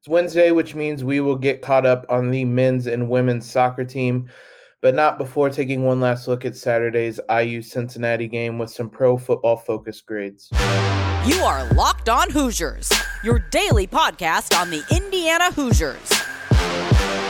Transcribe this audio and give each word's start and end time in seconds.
It's 0.00 0.08
Wednesday, 0.08 0.50
which 0.50 0.74
means 0.74 1.04
we 1.04 1.20
will 1.20 1.36
get 1.36 1.60
caught 1.60 1.84
up 1.84 2.06
on 2.08 2.30
the 2.30 2.46
men's 2.46 2.86
and 2.86 3.10
women's 3.10 3.50
soccer 3.50 3.84
team, 3.84 4.30
but 4.80 4.94
not 4.94 5.18
before 5.18 5.50
taking 5.50 5.84
one 5.84 6.00
last 6.00 6.26
look 6.26 6.46
at 6.46 6.56
Saturday's 6.56 7.20
IU 7.28 7.60
Cincinnati 7.60 8.26
game 8.26 8.58
with 8.58 8.70
some 8.70 8.88
pro 8.88 9.18
football 9.18 9.58
focus 9.58 10.00
grades. 10.00 10.48
You 11.26 11.42
are 11.42 11.70
Locked 11.74 12.08
On 12.08 12.30
Hoosiers, 12.30 12.90
your 13.22 13.40
daily 13.50 13.86
podcast 13.86 14.58
on 14.58 14.70
the 14.70 14.82
Indiana 14.90 15.52
Hoosiers. 15.52 16.10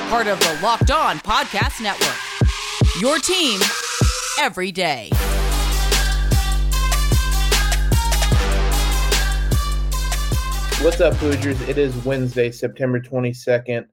Part 0.08 0.28
of 0.28 0.38
the 0.38 0.56
Locked 0.62 0.92
On 0.92 1.18
Podcast 1.18 1.82
Network. 1.82 2.16
Your 3.00 3.18
team 3.18 3.60
every 4.38 4.70
day. 4.70 5.10
What's 10.82 11.02
up, 11.02 11.12
Hoosiers? 11.16 11.60
It 11.68 11.76
is 11.76 11.94
Wednesday, 12.06 12.50
September 12.50 12.98
22nd. 12.98 13.86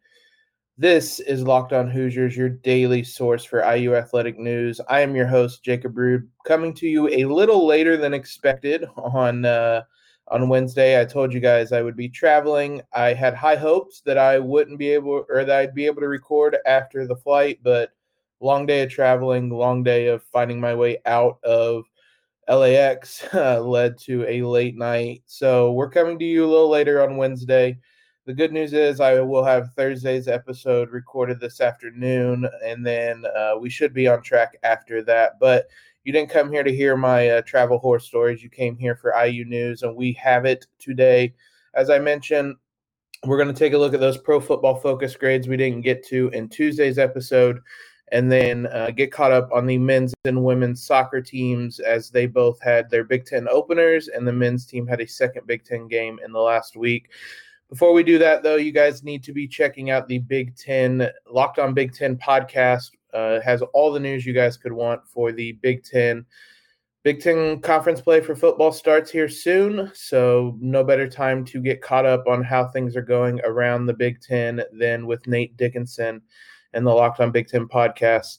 This 0.78 1.20
is 1.20 1.44
Locked 1.44 1.74
On 1.74 1.90
Hoosiers, 1.90 2.38
your 2.38 2.48
daily 2.48 3.04
source 3.04 3.44
for 3.44 3.60
IU 3.60 3.94
athletic 3.94 4.40
news. 4.40 4.80
I 4.88 5.02
am 5.02 5.14
your 5.14 5.28
host, 5.28 5.66
Jacob 5.66 5.98
Rude, 5.98 6.30
coming 6.46 6.74
to 6.76 6.88
you 6.88 7.10
a 7.10 7.26
little 7.26 7.68
later 7.68 7.98
than 7.98 8.14
expected 8.14 8.86
on 8.96 9.44
uh, 9.44 9.82
on 10.30 10.48
Wednesday. 10.48 10.98
I 10.98 11.04
told 11.04 11.34
you 11.34 11.42
guys 11.42 11.74
I 11.74 11.82
would 11.82 11.98
be 11.98 12.08
traveling. 12.08 12.82
I 12.94 13.12
had 13.12 13.36
high 13.36 13.58
hopes 13.58 14.00
that 14.06 14.18
I 14.18 14.40
wouldn't 14.40 14.80
be 14.80 14.88
able 14.92 15.26
or 15.28 15.44
that 15.44 15.60
I'd 15.60 15.76
be 15.76 15.88
able 15.88 16.00
to 16.04 16.08
record 16.08 16.56
after 16.66 17.06
the 17.06 17.18
flight, 17.18 17.60
but 17.64 17.92
long 18.40 18.66
day 18.66 18.84
of 18.84 18.90
traveling, 18.90 19.50
long 19.50 19.84
day 19.84 20.08
of 20.08 20.24
finding 20.24 20.62
my 20.62 20.74
way 20.74 21.00
out 21.06 21.38
of 21.44 21.84
LAX 22.50 23.24
uh, 23.34 23.62
led 23.62 23.98
to 24.00 24.26
a 24.28 24.42
late 24.42 24.78
night. 24.78 25.24
So 25.26 25.72
we're 25.72 25.90
coming 25.90 26.18
to 26.20 26.26
you 26.26 26.46
a 26.46 26.50
little 26.50 26.70
later 26.70 27.02
on 27.02 27.18
Wednesday. 27.18 27.78
The 28.26 28.34
good 28.34 28.52
news 28.52 28.74
is 28.74 29.00
I 29.00 29.22
will 29.22 29.46
have 29.46 29.74
Thursday's 29.74 30.28
episode 30.28 30.92
recorded 30.92 31.40
this 31.40 31.62
afternoon, 31.62 32.46
and 32.66 32.86
then 32.86 33.24
uh, 33.38 33.54
we 33.58 33.70
should 33.70 33.94
be 33.94 34.08
on 34.08 34.22
track 34.22 34.58
after 34.64 35.02
that. 35.04 35.40
But 35.40 35.68
you 36.04 36.12
didn't 36.12 36.30
come 36.30 36.52
here 36.52 36.64
to 36.64 36.76
hear 36.76 36.98
my 36.98 37.30
uh, 37.30 37.42
travel 37.44 37.80
horror 37.80 38.00
stories. 38.00 38.44
You 38.44 38.50
came 38.50 38.76
here 38.78 38.96
for 38.96 39.14
IU 39.18 39.46
news, 39.46 39.84
and 39.84 39.96
we 39.96 40.12
have 40.14 40.46
it 40.46 40.66
today. 40.78 41.34
As 41.74 41.90
I 41.90 42.00
mentioned, 42.00 42.56
we're 43.26 43.38
going 43.38 43.54
to 43.54 43.58
take 43.58 43.74
a 43.74 43.78
look 43.78 43.94
at 43.94 44.00
those 44.00 44.18
pro 44.18 44.40
football 44.40 44.76
focus 44.76 45.16
grades 45.16 45.48
we 45.48 45.58
didn't 45.58 45.82
get 45.82 46.06
to 46.08 46.30
in 46.30 46.50
Tuesday's 46.50 47.00
episode 47.00 47.60
and 48.12 48.32
then 48.32 48.68
uh, 48.68 48.92
get 48.92 49.12
caught 49.12 49.32
up 49.32 49.50
on 49.52 49.66
the 49.66 49.78
men's 49.78 50.14
and 50.26 50.44
women's 50.44 50.84
soccer 50.84 51.22
teams 51.22 51.80
as 51.80 52.10
they 52.10 52.26
both 52.26 52.62
had 52.62 52.90
their 52.90 53.04
Big 53.04 53.26
Ten 53.26 53.48
openers, 53.50 54.08
and 54.08 54.28
the 54.28 54.34
men's 54.34 54.66
team 54.66 54.88
had 54.88 55.02
a 55.02 55.08
second 55.08 55.46
Big 55.46 55.66
Ten 55.66 55.88
game 55.88 56.20
in 56.24 56.32
the 56.32 56.40
last 56.40 56.78
week. 56.78 57.10
Before 57.70 57.92
we 57.92 58.04
do 58.04 58.18
that, 58.20 58.44
though, 58.44 58.56
you 58.56 58.72
guys 58.72 59.04
need 59.04 59.24
to 59.24 59.34
be 59.34 59.48
checking 59.48 59.90
out 59.90 60.08
the 60.08 60.20
Big 60.20 60.56
Ten 60.56 61.10
Locked 61.30 61.60
On 61.60 61.74
Big 61.74 61.94
Ten 61.94 62.18
podcast. 62.18 62.92
Uh, 63.14 63.42
has 63.42 63.62
all 63.74 63.92
the 63.92 64.00
news 64.00 64.26
you 64.26 64.34
guys 64.34 64.58
could 64.58 64.74
want 64.74 65.06
for 65.08 65.32
the 65.32 65.54
Big 65.54 65.84
Ten. 65.84 66.26
Big 67.04 67.22
Ten 67.22 67.60
conference 67.60 68.00
play 68.00 68.22
for 68.22 68.36
football 68.36 68.72
starts 68.72 69.12
here 69.12 69.30
soon, 69.30 69.92
so 69.94 70.58
no 70.62 70.84
better 70.84 71.10
time 71.10 71.44
to 71.46 71.62
get 71.62 71.82
caught 71.82 72.06
up 72.06 72.26
on 72.28 72.42
how 72.44 72.68
things 72.68 72.96
are 72.96 73.02
going 73.02 73.42
around 73.44 73.86
the 73.86 73.94
Big 73.94 74.22
Ten 74.22 74.62
than 74.72 75.06
with 75.06 75.28
Nate 75.28 75.56
Dickinson 75.58 76.22
and 76.78 76.86
the 76.86 76.94
Locked 76.94 77.20
On 77.20 77.32
Big 77.32 77.48
Ten 77.48 77.68
podcast. 77.68 78.38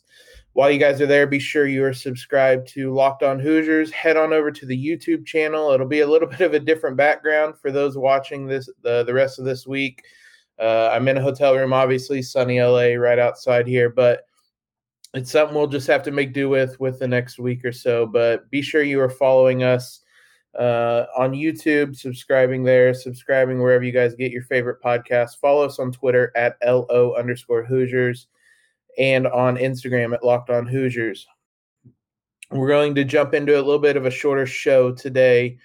While 0.53 0.71
you 0.71 0.79
guys 0.79 1.01
are 1.01 1.07
there, 1.07 1.27
be 1.27 1.39
sure 1.39 1.67
you 1.67 1.85
are 1.85 1.93
subscribed 1.93 2.69
to 2.69 2.95
Locked 2.95 3.23
On 3.23 3.39
Hoosiers. 3.39 3.91
Head 3.91 4.17
on 4.17 4.33
over 4.33 4.51
to 4.51 4.65
the 4.65 4.87
YouTube 4.87 5.27
channel. 5.27 5.73
It'll 5.73 5.87
be 5.87 6.01
a 6.01 6.07
little 6.07 6.29
bit 6.31 6.41
of 6.41 6.55
a 6.55 6.61
different 6.61 6.97
background 6.97 7.59
for 7.61 7.71
those 7.71 7.99
watching 7.99 8.47
this 8.47 8.71
the, 8.83 9.05
the 9.05 9.13
rest 9.13 9.39
of 9.39 9.45
this 9.45 9.67
week. 9.67 10.03
Uh, 10.59 10.91
I'm 10.93 11.07
in 11.09 11.17
a 11.17 11.23
hotel 11.23 11.55
room, 11.55 11.73
obviously, 11.73 12.23
sunny 12.23 12.61
LA 12.61 12.95
right 12.95 13.19
outside 13.19 13.67
here, 13.67 13.91
but 13.91 14.23
it's 15.15 15.31
something 15.31 15.57
we'll 15.57 15.67
just 15.67 15.87
have 15.87 16.03
to 16.05 16.11
make 16.11 16.33
do 16.33 16.49
with 16.49 16.79
with 16.81 16.99
the 16.99 17.09
next 17.09 17.39
week 17.39 17.65
or 17.65 17.73
so. 17.73 18.07
But 18.07 18.49
be 18.51 18.63
sure 18.63 18.83
you 18.83 19.01
are 19.01 19.11
following 19.11 19.63
us 19.63 20.01
uh, 20.57 21.07
on 21.17 21.33
YouTube, 21.33 21.97
subscribing 21.97 22.63
there, 22.63 22.95
subscribing 22.95 23.61
wherever 23.61 23.85
you 23.85 23.93
guys 23.93 24.15
get 24.15 24.33
your 24.33 24.43
favorite 24.43 24.83
podcast. 24.83 25.39
Follow 25.41 25.65
us 25.65 25.79
on 25.79 25.93
Twitter 25.93 26.33
at 26.37 26.57
LO 26.65 27.15
underscore 27.17 27.65
Hoosiers 27.65 28.29
and 28.99 29.27
on 29.27 29.57
Instagram 29.57 30.15
at 30.15 30.25
Locked 30.25 30.51
On 30.51 30.67
Hoosiers. 30.67 31.27
We're 32.51 32.69
going 32.69 32.95
to 32.95 33.05
jump 33.05 33.35
into 33.35 33.55
a 33.55 33.63
little 33.63 33.79
bit 33.79 33.97
of 33.97 34.07
a 34.07 34.11
shorter 34.11 34.47
show 34.47 34.93
today. 34.93 35.59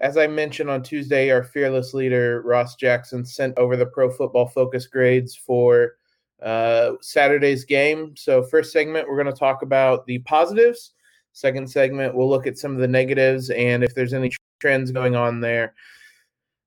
As 0.00 0.16
I 0.16 0.26
mentioned 0.26 0.70
on 0.70 0.82
Tuesday, 0.82 1.30
our 1.30 1.44
fearless 1.44 1.92
leader, 1.92 2.40
Ross 2.42 2.74
Jackson, 2.76 3.24
sent 3.24 3.58
over 3.58 3.76
the 3.76 3.84
pro 3.84 4.10
football 4.10 4.48
focus 4.48 4.86
grades 4.86 5.36
for 5.36 5.96
uh, 6.42 6.92
Saturday's 7.02 7.66
game. 7.66 8.14
So, 8.16 8.42
first 8.42 8.72
segment, 8.72 9.06
we're 9.06 9.22
going 9.22 9.32
to 9.32 9.38
talk 9.38 9.60
about 9.60 10.06
the 10.06 10.20
positives. 10.20 10.94
Second 11.40 11.70
segment, 11.70 12.14
we'll 12.14 12.28
look 12.28 12.46
at 12.46 12.58
some 12.58 12.72
of 12.72 12.80
the 12.80 12.86
negatives 12.86 13.48
and 13.48 13.82
if 13.82 13.94
there's 13.94 14.12
any 14.12 14.30
trends 14.60 14.92
going 14.92 15.16
on 15.16 15.40
there. 15.40 15.72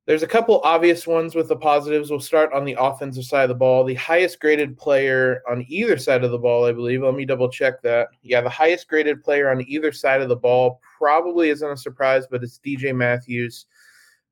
There's 0.08 0.24
a 0.24 0.28
couple 0.28 0.62
obvious 0.64 1.06
ones 1.06 1.36
with 1.36 1.48
the 1.48 1.56
positives. 1.56 2.10
We'll 2.10 2.20
start 2.20 2.52
on 2.54 2.66
the 2.66 2.76
offensive 2.80 3.24
side 3.24 3.44
of 3.44 3.50
the 3.50 3.56
ball. 3.56 3.84
The 3.84 3.94
highest 3.94 4.40
graded 4.40 4.76
player 4.76 5.44
on 5.48 5.64
either 5.70 5.96
side 6.00 6.24
of 6.24 6.32
the 6.32 6.40
ball, 6.40 6.66
I 6.66 6.72
believe. 6.72 7.04
Let 7.04 7.14
me 7.14 7.24
double 7.24 7.50
check 7.50 7.84
that. 7.84 8.08
Yeah, 8.24 8.42
the 8.42 8.50
highest 8.50 8.88
graded 8.88 9.24
player 9.24 9.52
on 9.52 9.62
either 9.70 9.92
side 9.92 10.22
of 10.22 10.28
the 10.28 10.36
ball 10.36 10.82
probably 10.98 11.52
isn't 11.52 11.72
a 11.72 11.78
surprise, 11.78 12.26
but 12.30 12.44
it's 12.44 12.60
DJ 12.60 12.96
Matthews. 12.96 13.68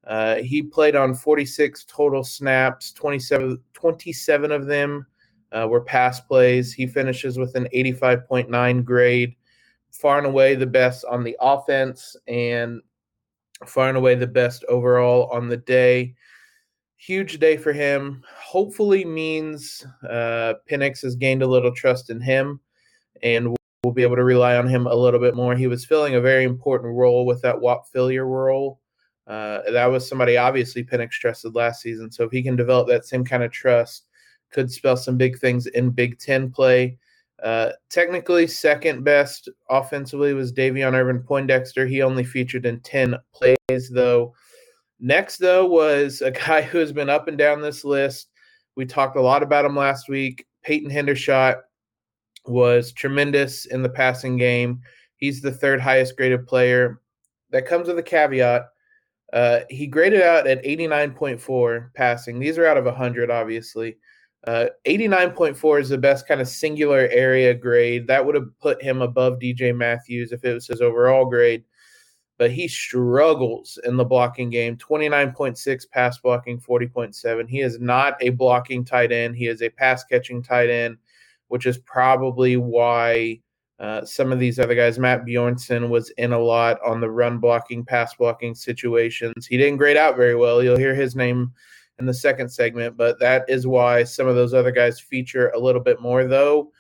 Uh, 0.08 0.38
he 0.38 0.64
played 0.64 0.96
on 0.96 1.14
46 1.14 1.86
total 1.86 2.24
snaps, 2.24 2.92
27, 2.94 3.60
27 3.74 4.52
of 4.52 4.66
them 4.66 5.06
uh, 5.52 5.68
were 5.70 5.82
pass 5.82 6.20
plays. 6.20 6.74
He 6.74 6.88
finishes 6.88 7.38
with 7.38 7.54
an 7.56 7.68
85.9 7.76 8.84
grade, 8.84 9.36
far 9.92 10.18
and 10.18 10.28
away 10.28 10.56
the 10.56 10.66
best 10.66 11.06
on 11.06 11.24
the 11.24 11.36
offense, 11.40 12.16
and 12.28 12.82
far 13.66 13.90
and 13.90 13.98
away 13.98 14.16
the 14.16 14.28
best 14.28 14.64
overall 14.70 15.30
on 15.32 15.48
the 15.48 15.58
day. 15.58 16.16
Huge 16.98 17.40
day 17.40 17.58
for 17.58 17.74
him. 17.74 18.24
Hopefully 18.36 19.04
means 19.06 19.86
uh, 20.08 20.54
Penix 20.70 21.02
has 21.02 21.16
gained 21.16 21.42
a 21.42 21.48
little 21.48 21.74
trust 21.74 22.10
in 22.10 22.22
him, 22.22 22.60
and 23.24 23.56
we'll 23.84 23.94
be 23.94 24.04
able 24.04 24.16
to 24.16 24.24
rely 24.24 24.58
on 24.58 24.68
him 24.68 24.86
a 24.86 24.96
little 24.96 25.20
bit 25.20 25.36
more. 25.36 25.56
He 25.56 25.68
was 25.68 25.86
filling 25.86 26.16
a 26.16 26.22
very 26.22 26.44
important 26.44 26.96
role 26.96 27.26
with 27.26 27.42
that 27.42 27.60
Whop 27.60 27.86
Philyor 27.92 28.28
role. 28.28 28.80
Uh, 29.28 29.62
that 29.72 29.86
was 29.86 30.08
somebody 30.08 30.38
obviously 30.38 30.84
Penix 30.84 31.12
trusted 31.12 31.56
last 31.56 31.82
season. 31.82 32.12
So 32.12 32.24
if 32.24 32.32
he 32.32 32.44
can 32.44 32.56
develop 32.56 32.88
that 32.88 33.06
same 33.06 33.24
kind 33.24 33.44
of 33.44 33.52
trust, 33.52 34.06
could 34.52 34.72
spell 34.72 34.98
some 34.98 35.18
big 35.18 35.40
things 35.40 35.68
in 35.68 35.90
Big 35.90 36.20
Ten 36.20 36.52
play. 36.52 36.98
Uh, 37.42 37.72
technically, 37.90 38.46
second 38.46 39.04
best 39.04 39.50
offensively 39.70 40.34
was 40.34 40.54
Davion 40.54 40.94
Irvin 40.94 41.24
Poindexter. 41.24 41.88
He 41.88 42.02
only 42.02 42.24
featured 42.24 42.66
in 42.66 42.80
10 42.82 43.16
plays, 43.34 43.90
though. 43.90 44.34
Next, 45.00 45.38
though, 45.38 45.66
was 45.66 46.22
a 46.22 46.32
guy 46.48 46.62
who 46.62 46.78
has 46.78 46.92
been 46.92 47.10
up 47.10 47.28
and 47.28 47.38
down 47.38 47.62
this 47.62 47.84
list. 47.84 48.30
We 48.76 48.86
talked 48.86 49.18
a 49.18 49.22
lot 49.22 49.44
about 49.44 49.66
him 49.66 49.76
last 49.76 50.08
week. 50.08 50.46
Peyton 50.64 50.92
Hendershot 50.92 51.62
was 52.46 52.92
tremendous 52.92 53.66
in 53.66 53.82
the 53.82 53.90
passing 53.90 54.38
game. 54.38 54.82
He's 55.18 55.42
the 55.42 55.52
third 55.52 55.82
highest 55.82 56.18
graded 56.18 56.48
player. 56.48 57.02
That 57.50 57.66
comes 57.66 57.88
with 57.88 57.98
a 57.98 58.04
caveat. 58.04 58.68
Uh, 59.34 59.62
he 59.70 59.88
graded 59.88 60.22
out 60.22 60.48
at 60.48 60.64
89.4 60.64 61.94
passing. 61.94 62.40
These 62.40 62.58
are 62.58 62.66
out 62.66 62.78
of 62.78 62.86
100, 62.86 63.32
obviously. 63.32 63.98
Uh, 64.48 64.68
89.4 64.88 65.82
is 65.82 65.90
the 65.90 65.98
best 65.98 66.28
kind 66.28 66.42
of 66.42 66.48
singular 66.48 67.08
area 67.12 67.54
grade. 67.54 68.08
That 68.08 68.26
would 68.26 68.36
have 68.36 68.48
put 68.60 68.82
him 68.82 69.02
above 69.02 69.40
DJ 69.40 69.76
Matthews 69.76 70.32
if 70.32 70.44
it 70.44 70.54
was 70.54 70.68
his 70.68 70.82
overall 70.82 71.26
grade. 71.26 71.64
But 72.40 72.52
he 72.52 72.68
struggles 72.68 73.78
in 73.84 73.98
the 73.98 74.04
blocking 74.04 74.50
game 74.50 74.78
29.6 74.78 75.90
pass 75.92 76.18
blocking, 76.18 76.60
40.7. 76.60 77.48
He 77.48 77.62
is 77.62 77.80
not 77.80 78.16
a 78.20 78.30
blocking 78.30 78.84
tight 78.84 79.12
end. 79.12 79.36
He 79.36 79.46
is 79.46 79.62
a 79.62 79.70
pass 79.70 80.04
catching 80.04 80.42
tight 80.42 80.72
end, 80.72 80.98
which 81.50 81.68
is 81.68 81.78
probably 81.78 82.58
why 82.58 83.42
uh, 83.80 84.06
some 84.06 84.32
of 84.32 84.40
these 84.40 84.58
other 84.58 84.74
guys, 84.74 84.98
Matt 84.98 85.24
Bjorson, 85.24 85.90
was 85.90 86.10
in 86.18 86.34
a 86.34 86.40
lot 86.40 86.80
on 86.84 87.00
the 87.00 87.10
run 87.10 87.38
blocking, 87.38 87.86
pass 87.86 88.16
blocking 88.16 88.56
situations. 88.56 89.46
He 89.46 89.58
didn't 89.58 89.78
grade 89.78 89.98
out 89.98 90.16
very 90.16 90.36
well. 90.36 90.64
You'll 90.64 90.78
hear 90.78 90.96
his 90.96 91.16
name 91.16 91.52
in 92.02 92.06
the 92.06 92.14
second 92.14 92.50
segment, 92.50 92.98
but 92.98 93.20
that 93.20 93.46
is 93.48 93.66
why 93.66 94.04
some 94.04 94.28
of 94.28 94.36
those 94.36 94.54
other 94.54 94.72
guys 94.72 95.00
feature 95.00 95.50
a 95.50 95.60
little 95.60 95.82
bit 95.82 96.02
more. 96.02 96.26
Though 96.26 96.72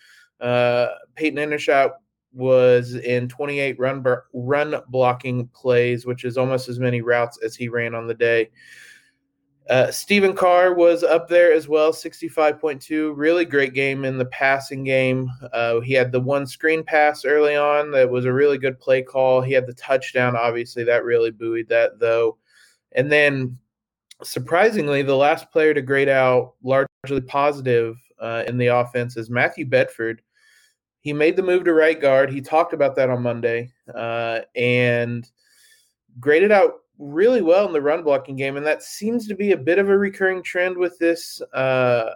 uh, 0.41 0.88
Peyton 1.15 1.39
Hendershot 1.39 1.91
was 2.33 2.95
in 2.95 3.27
28 3.27 3.79
run 3.79 4.03
run 4.33 4.75
blocking 4.89 5.47
plays, 5.50 6.06
which 6.06 6.25
is 6.25 6.38
almost 6.38 6.69
as 6.69 6.79
many 6.79 7.01
routes 7.01 7.39
as 7.44 7.56
he 7.56 7.69
ran 7.69 7.95
on 7.95 8.07
the 8.07 8.13
day. 8.13 8.50
Uh, 9.69 9.91
Stephen 9.91 10.33
Carr 10.33 10.73
was 10.73 11.03
up 11.03 11.29
there 11.29 11.53
as 11.53 11.67
well, 11.67 11.94
65.2. 11.94 13.13
Really 13.15 13.45
great 13.45 13.74
game 13.74 14.03
in 14.03 14.17
the 14.17 14.25
passing 14.25 14.83
game. 14.83 15.29
Uh, 15.53 15.79
he 15.79 15.94
had 15.94 16.12
the 16.12 16.19
one 16.19 16.45
screen 16.45 16.83
pass 16.83 17.24
early 17.24 17.56
on 17.56 17.91
that 17.91 18.09
was 18.09 18.25
a 18.25 18.33
really 18.33 18.57
good 18.57 18.79
play 18.79 19.01
call. 19.01 19.41
He 19.41 19.53
had 19.53 19.67
the 19.67 19.74
touchdown, 19.75 20.35
obviously, 20.35 20.83
that 20.83 21.06
really 21.06 21.31
buoyed 21.31 21.69
that, 21.69 22.00
though. 22.00 22.38
And 22.94 23.09
then 23.09 23.57
surprisingly, 24.23 25.01
the 25.01 25.15
last 25.15 25.51
player 25.51 25.73
to 25.73 25.81
grade 25.81 26.09
out 26.09 26.53
largely 26.63 27.21
positive 27.27 27.97
uh, 28.19 28.44
in 28.47 28.57
the 28.57 28.68
offense 28.68 29.18
is 29.18 29.29
Matthew 29.29 29.65
Bedford. 29.65 30.21
He 31.01 31.13
made 31.13 31.35
the 31.35 31.44
move 31.44 31.63
to 31.65 31.73
right 31.73 32.00
guard. 32.00 32.31
He 32.31 32.41
talked 32.41 32.73
about 32.73 32.95
that 32.95 33.09
on 33.09 33.23
Monday 33.23 33.71
uh, 33.94 34.41
and 34.56 35.29
graded 36.19 36.51
out 36.51 36.81
really 37.00 37.41
well 37.41 37.65
in 37.65 37.73
the 37.73 37.81
run 37.81 38.03
blocking 38.03 38.35
game, 38.35 38.57
and 38.57 38.65
that 38.65 38.83
seems 38.83 39.27
to 39.27 39.35
be 39.35 39.51
a 39.51 39.57
bit 39.57 39.79
of 39.79 39.89
a 39.89 39.97
recurring 39.97 40.44
trend 40.44 40.77
with 40.77 40.97
this 41.00 41.41
uh, 41.53 42.12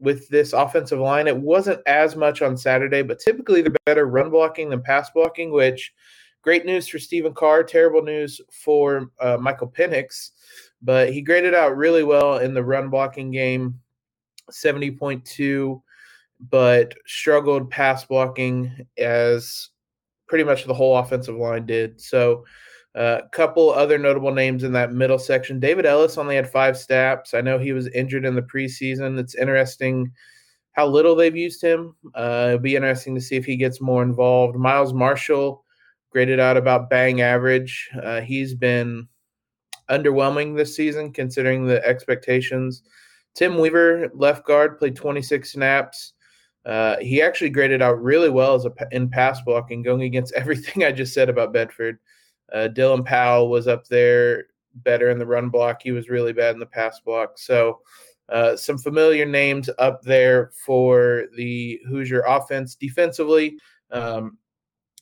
with 0.00 0.28
this 0.28 0.52
offensive 0.52 0.98
line. 0.98 1.28
It 1.28 1.36
wasn't 1.36 1.80
as 1.86 2.16
much 2.16 2.42
on 2.42 2.56
Saturday, 2.56 3.02
but 3.02 3.20
typically 3.20 3.62
they're 3.62 3.72
better 3.86 4.06
run 4.06 4.30
blocking 4.30 4.68
than 4.68 4.82
pass 4.82 5.10
blocking, 5.10 5.52
which 5.52 5.92
great 6.42 6.66
news 6.66 6.88
for 6.88 6.98
Stephen 6.98 7.32
Carr, 7.32 7.62
terrible 7.62 8.02
news 8.02 8.40
for 8.50 9.12
uh, 9.20 9.38
Michael 9.40 9.68
Penix. 9.68 10.30
But 10.82 11.12
he 11.12 11.22
graded 11.22 11.54
out 11.54 11.76
really 11.76 12.02
well 12.02 12.38
in 12.38 12.54
the 12.54 12.64
run 12.64 12.90
blocking 12.90 13.30
game, 13.30 13.80
70.2, 14.50 15.80
but 16.50 16.94
struggled 17.06 17.70
pass 17.70 18.04
blocking 18.04 18.86
as 18.98 19.70
pretty 20.26 20.44
much 20.44 20.64
the 20.64 20.74
whole 20.74 20.96
offensive 20.96 21.36
line 21.36 21.66
did. 21.66 22.00
So 22.00 22.44
a 22.94 22.98
uh, 22.98 23.28
couple 23.28 23.70
other 23.70 23.96
notable 23.96 24.32
names 24.32 24.64
in 24.64 24.72
that 24.72 24.92
middle 24.92 25.18
section. 25.18 25.60
David 25.60 25.86
Ellis 25.86 26.18
only 26.18 26.36
had 26.36 26.50
five 26.50 26.76
snaps. 26.76 27.32
I 27.32 27.40
know 27.40 27.58
he 27.58 27.72
was 27.72 27.88
injured 27.88 28.24
in 28.24 28.34
the 28.34 28.42
preseason. 28.42 29.18
It's 29.18 29.34
interesting 29.34 30.12
how 30.72 30.86
little 30.86 31.14
they've 31.14 31.36
used 31.36 31.62
him. 31.62 31.94
Uh, 32.14 32.46
it'll 32.48 32.58
be 32.58 32.76
interesting 32.76 33.14
to 33.14 33.20
see 33.20 33.36
if 33.36 33.44
he 33.44 33.56
gets 33.56 33.80
more 33.80 34.02
involved. 34.02 34.56
Miles 34.56 34.92
Marshall 34.92 35.64
graded 36.10 36.40
out 36.40 36.56
about 36.56 36.90
bang 36.90 37.22
average. 37.22 37.88
Uh, 38.02 38.20
he's 38.20 38.54
been 38.54 39.08
underwhelming 39.90 40.56
this 40.56 40.76
season 40.76 41.12
considering 41.12 41.66
the 41.66 41.84
expectations. 41.86 42.82
Tim 43.34 43.58
Weaver, 43.58 44.10
left 44.14 44.46
guard, 44.46 44.78
played 44.78 44.96
26 44.96 45.52
snaps. 45.52 46.12
Uh, 46.64 46.96
he 46.98 47.20
actually 47.20 47.50
graded 47.50 47.82
out 47.82 48.00
really 48.02 48.30
well 48.30 48.54
as 48.54 48.64
a 48.64 48.72
in 48.92 49.08
pass 49.08 49.40
blocking, 49.42 49.82
going 49.82 50.02
against 50.02 50.32
everything 50.36 50.84
I 50.84 50.92
just 50.92 51.14
said 51.14 51.28
about 51.28 51.52
Bedford. 51.52 51.98
Uh, 52.52 52.68
Dylan 52.72 53.04
Powell 53.04 53.48
was 53.48 53.66
up 53.66 53.86
there 53.88 54.44
better 54.76 55.10
in 55.10 55.18
the 55.18 55.26
run 55.26 55.48
block. 55.48 55.82
He 55.82 55.92
was 55.92 56.08
really 56.08 56.32
bad 56.32 56.54
in 56.54 56.60
the 56.60 56.66
pass 56.66 57.00
block. 57.00 57.38
So, 57.38 57.80
uh, 58.28 58.56
some 58.56 58.78
familiar 58.78 59.26
names 59.26 59.68
up 59.78 60.02
there 60.02 60.52
for 60.64 61.24
the 61.36 61.80
Hoosier 61.88 62.22
offense. 62.26 62.74
Defensively, 62.74 63.58
um, 63.90 64.38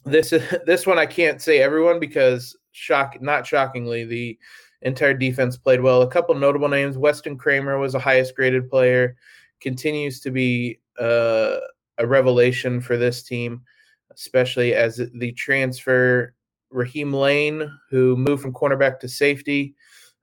this 0.05 0.31
this 0.67 0.87
one 0.87 0.99
I 0.99 1.07
can't 1.07 1.43
say 1.43 1.61
everyone 1.61 2.01
because 2.01 2.57
shock 2.73 3.21
not 3.21 3.47
shockingly 3.47 4.05
the 4.05 4.39
entire 4.83 5.15
defense 5.15 5.57
played 5.57 5.81
well. 5.81 6.03
A 6.03 6.11
couple 6.11 6.35
notable 6.35 6.69
names: 6.69 6.99
Weston 6.99 7.37
Kramer 7.37 7.79
was 7.79 7.93
the 7.93 7.99
highest 7.99 8.35
graded 8.35 8.69
player, 8.69 9.17
continues 9.61 10.21
to 10.21 10.31
be 10.31 10.81
uh, 10.99 11.59
a 11.99 12.07
revelation 12.07 12.81
for 12.81 12.97
this 12.97 13.23
team, 13.23 13.63
especially 14.11 14.75
as 14.75 15.01
the 15.15 15.33
transfer 15.33 16.35
Raheem 16.71 17.13
Layne, 17.13 17.71
who 17.91 18.17
moved 18.17 18.43
from 18.43 18.53
cornerback 18.53 19.01
to 19.01 19.09
safety, 19.09 19.75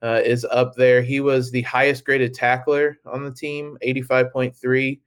uh, 0.02 0.22
is 0.24 0.46
up 0.46 0.76
there. 0.76 1.02
He 1.02 1.20
was 1.20 1.52
the 1.52 1.64
highest 1.64 2.06
graded 2.06 2.34
tackler 2.34 2.98
on 3.06 3.24
the 3.24 3.32
team, 3.32 3.78
85.3. 3.84 5.00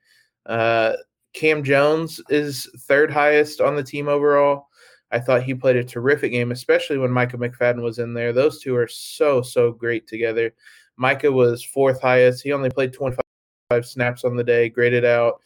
Uh, 0.47 0.93
Cam 1.33 1.63
Jones 1.63 2.21
is 2.29 2.69
third 2.81 3.11
highest 3.11 3.61
on 3.61 3.77
the 3.77 3.83
team 3.83 4.09
overall. 4.09 4.67
I 5.13 5.19
thought 5.19 5.43
he 5.43 5.55
played 5.55 5.77
a 5.77 5.85
terrific 5.85 6.33
game, 6.33 6.53
especially 6.53 6.99
when 6.99 7.11
Micah 7.11 7.39
McFadden 7.39 7.83
was 7.83 7.99
in 7.99 8.15
there. 8.15 8.33
Those 8.33 8.61
two 8.61 8.77
are 8.77 8.89
so, 8.89 9.43
so 9.43 9.73
great 9.73 10.07
together. 10.07 10.55
Micah 10.97 11.33
was 11.33 11.65
fourth 11.65 12.01
highest. 12.01 12.43
He 12.43 12.53
only 12.53 12.71
played 12.71 12.93
25 12.93 13.87
snaps 13.87 14.25
on 14.25 14.37
the 14.37 14.45
day, 14.45 14.69
graded 14.69 15.05
out 15.05 15.41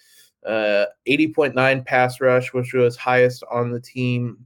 uh, 0.44 0.86
80.9 1.08 1.86
pass 1.86 2.20
rush, 2.20 2.52
which 2.52 2.74
was 2.74 2.96
highest 2.96 3.42
on 3.50 3.70
the 3.70 3.80
team 3.80 4.44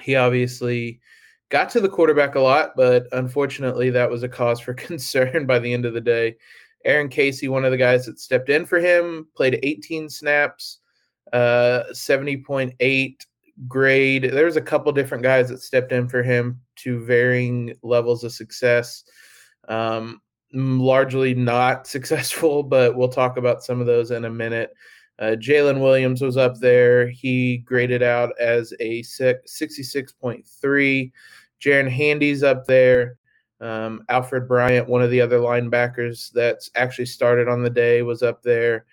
he 0.00 0.16
obviously 0.16 1.00
got 1.48 1.70
to 1.70 1.80
the 1.80 1.88
quarterback 1.88 2.34
a 2.34 2.40
lot, 2.40 2.72
but 2.76 3.06
unfortunately, 3.12 3.90
that 3.90 4.10
was 4.10 4.22
a 4.22 4.28
cause 4.28 4.60
for 4.60 4.74
concern 4.74 5.46
by 5.46 5.58
the 5.58 5.72
end 5.72 5.84
of 5.84 5.94
the 5.94 6.00
day. 6.00 6.36
Aaron 6.84 7.08
Casey, 7.08 7.48
one 7.48 7.64
of 7.64 7.70
the 7.70 7.76
guys 7.76 8.06
that 8.06 8.20
stepped 8.20 8.48
in 8.48 8.64
for 8.64 8.78
him, 8.78 9.26
played 9.36 9.58
18 9.62 10.08
snaps, 10.08 10.78
uh, 11.32 11.84
70.8 11.92 13.26
grade. 13.66 14.30
There's 14.32 14.56
a 14.56 14.62
couple 14.62 14.92
different 14.92 15.22
guys 15.22 15.48
that 15.48 15.62
stepped 15.62 15.92
in 15.92 16.08
for 16.08 16.22
him 16.22 16.60
to 16.76 17.04
varying 17.04 17.74
levels 17.82 18.24
of 18.24 18.32
success. 18.32 19.04
Um, 19.68 20.20
largely 20.52 21.34
not 21.34 21.86
successful, 21.86 22.62
but 22.62 22.96
we'll 22.96 23.08
talk 23.08 23.36
about 23.36 23.64
some 23.64 23.80
of 23.80 23.86
those 23.86 24.10
in 24.10 24.24
a 24.26 24.30
minute. 24.30 24.70
Uh, 25.18 25.34
Jaylin 25.36 25.80
Williams 25.80 26.22
was 26.22 26.36
up 26.36 26.60
there. 26.60 27.08
He 27.08 27.58
graded 27.58 28.04
out 28.04 28.32
as 28.38 28.72
a 28.78 29.02
66.3. 29.02 31.12
Jaren 31.60 31.90
Handy's 31.90 32.44
up 32.44 32.66
there. 32.66 33.16
Um, 33.60 34.04
Alfred 34.08 34.46
Bryant, 34.46 34.88
one 34.88 35.02
of 35.02 35.10
the 35.10 35.20
other 35.20 35.40
linebackers 35.40 36.30
that's 36.30 36.70
actually 36.76 37.06
started 37.06 37.48
on 37.48 37.64
the 37.64 37.70
day, 37.70 38.02
was 38.02 38.22
up 38.22 38.44
there. 38.44 38.86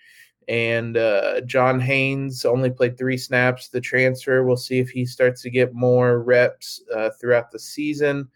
And 0.47 0.97
uh, 0.97 1.41
John 1.41 1.79
Haynes 1.79 2.45
only 2.45 2.69
played 2.69 2.97
three 2.97 3.17
snaps. 3.17 3.69
The 3.69 3.81
transfer, 3.81 4.43
we'll 4.43 4.57
see 4.57 4.79
if 4.79 4.89
he 4.89 5.05
starts 5.05 5.41
to 5.41 5.49
get 5.49 5.73
more 5.73 6.21
reps 6.21 6.81
uh, 6.95 7.09
throughout 7.19 7.51
the 7.51 7.59
season. 7.59 8.27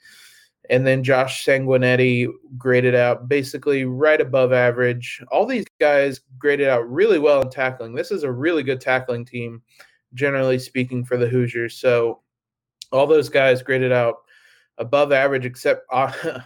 And 0.69 0.85
then 0.85 1.03
Josh 1.03 1.45
Sanguinetti 1.45 2.27
graded 2.57 2.93
out 2.93 3.27
basically 3.27 3.85
right 3.85 4.21
above 4.21 4.53
average. 4.53 5.21
All 5.31 5.45
these 5.45 5.65
guys 5.79 6.21
graded 6.37 6.67
out 6.67 6.89
really 6.89 7.17
well 7.17 7.41
in 7.41 7.49
tackling. 7.49 7.95
This 7.95 8.11
is 8.11 8.23
a 8.23 8.31
really 8.31 8.61
good 8.61 8.79
tackling 8.79 9.25
team, 9.25 9.63
generally 10.13 10.59
speaking, 10.59 11.03
for 11.03 11.17
the 11.17 11.27
Hoosiers. 11.27 11.77
So 11.77 12.21
all 12.91 13.07
those 13.07 13.29
guys 13.29 13.63
graded 13.63 13.91
out 13.91 14.17
above 14.77 15.11
average, 15.11 15.45
except 15.45 15.85
uh, 15.91 16.39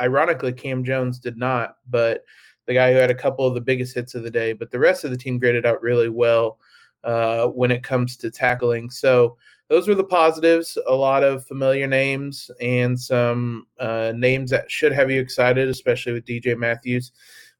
ironically, 0.00 0.52
Cam 0.52 0.84
Jones 0.84 1.18
did 1.18 1.38
not, 1.38 1.76
but 1.88 2.24
the 2.66 2.74
guy 2.74 2.92
who 2.92 2.98
had 2.98 3.10
a 3.10 3.14
couple 3.14 3.46
of 3.46 3.54
the 3.54 3.60
biggest 3.60 3.94
hits 3.94 4.14
of 4.14 4.22
the 4.22 4.30
day. 4.30 4.52
But 4.52 4.70
the 4.70 4.78
rest 4.78 5.04
of 5.04 5.10
the 5.10 5.16
team 5.16 5.38
graded 5.38 5.66
out 5.66 5.82
really 5.82 6.08
well 6.08 6.58
uh, 7.02 7.46
when 7.48 7.70
it 7.70 7.82
comes 7.82 8.16
to 8.18 8.30
tackling. 8.30 8.90
So 8.90 9.36
those 9.68 9.88
were 9.88 9.94
the 9.94 10.04
positives. 10.04 10.78
A 10.86 10.94
lot 10.94 11.22
of 11.22 11.46
familiar 11.46 11.86
names 11.86 12.50
and 12.60 12.98
some 12.98 13.66
uh, 13.78 14.12
names 14.14 14.50
that 14.50 14.70
should 14.70 14.92
have 14.92 15.10
you 15.10 15.20
excited, 15.20 15.68
especially 15.68 16.12
with 16.12 16.26
DJ 16.26 16.56
Matthews. 16.56 17.12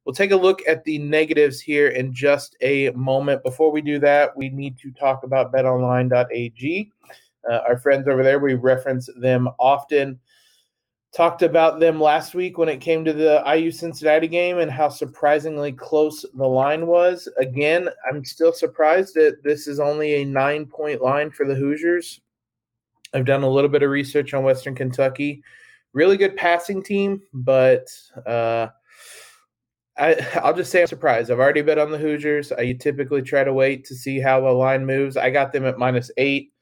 We'll 0.04 0.14
take 0.14 0.32
a 0.32 0.36
look 0.36 0.60
at 0.68 0.84
the 0.84 0.98
negatives 0.98 1.60
here 1.60 1.88
in 1.88 2.12
just 2.12 2.56
a 2.60 2.90
moment. 2.90 3.42
Before 3.42 3.72
we 3.72 3.80
do 3.80 3.98
that, 4.00 4.36
we 4.36 4.50
need 4.50 4.78
to 4.80 4.90
talk 4.92 5.22
about 5.22 5.52
betonline.ag. 5.52 6.92
Uh, 7.50 7.60
our 7.66 7.78
friends 7.78 8.06
over 8.06 8.22
there, 8.22 8.38
we 8.38 8.54
reference 8.54 9.08
them 9.16 9.48
often 9.58 10.18
talked 11.14 11.42
about 11.42 11.78
them 11.78 12.00
last 12.00 12.34
week 12.34 12.58
when 12.58 12.68
it 12.68 12.80
came 12.80 13.04
to 13.04 13.12
the 13.12 13.42
IU 13.46 13.70
Cincinnati 13.70 14.26
game 14.26 14.58
and 14.58 14.70
how 14.70 14.88
surprisingly 14.88 15.70
close 15.70 16.26
the 16.34 16.46
line 16.46 16.86
was. 16.86 17.28
Again, 17.38 17.88
I'm 18.10 18.24
still 18.24 18.52
surprised 18.52 19.14
that 19.14 19.42
this 19.44 19.68
is 19.68 19.78
only 19.78 20.16
a 20.16 20.24
nine 20.24 20.66
point 20.66 21.02
line 21.02 21.30
for 21.30 21.46
the 21.46 21.54
Hoosiers. 21.54 22.20
I've 23.14 23.24
done 23.24 23.44
a 23.44 23.48
little 23.48 23.70
bit 23.70 23.84
of 23.84 23.90
research 23.90 24.34
on 24.34 24.42
Western 24.42 24.74
Kentucky. 24.74 25.42
Really 25.92 26.16
good 26.16 26.36
passing 26.36 26.82
team, 26.82 27.22
but 27.32 27.86
uh, 28.26 28.66
I, 29.96 30.26
I'll 30.42 30.56
just 30.56 30.72
say 30.72 30.80
I'm 30.80 30.88
surprised. 30.88 31.30
I've 31.30 31.38
already 31.38 31.62
bet 31.62 31.78
on 31.78 31.92
the 31.92 31.98
Hoosiers. 31.98 32.50
I 32.50 32.72
typically 32.72 33.22
try 33.22 33.44
to 33.44 33.52
wait 33.52 33.84
to 33.84 33.94
see 33.94 34.18
how 34.18 34.40
the 34.40 34.50
line 34.50 34.84
moves. 34.84 35.16
I 35.16 35.30
got 35.30 35.52
them 35.52 35.64
at 35.64 35.78
minus 35.78 36.10
eight. 36.16 36.53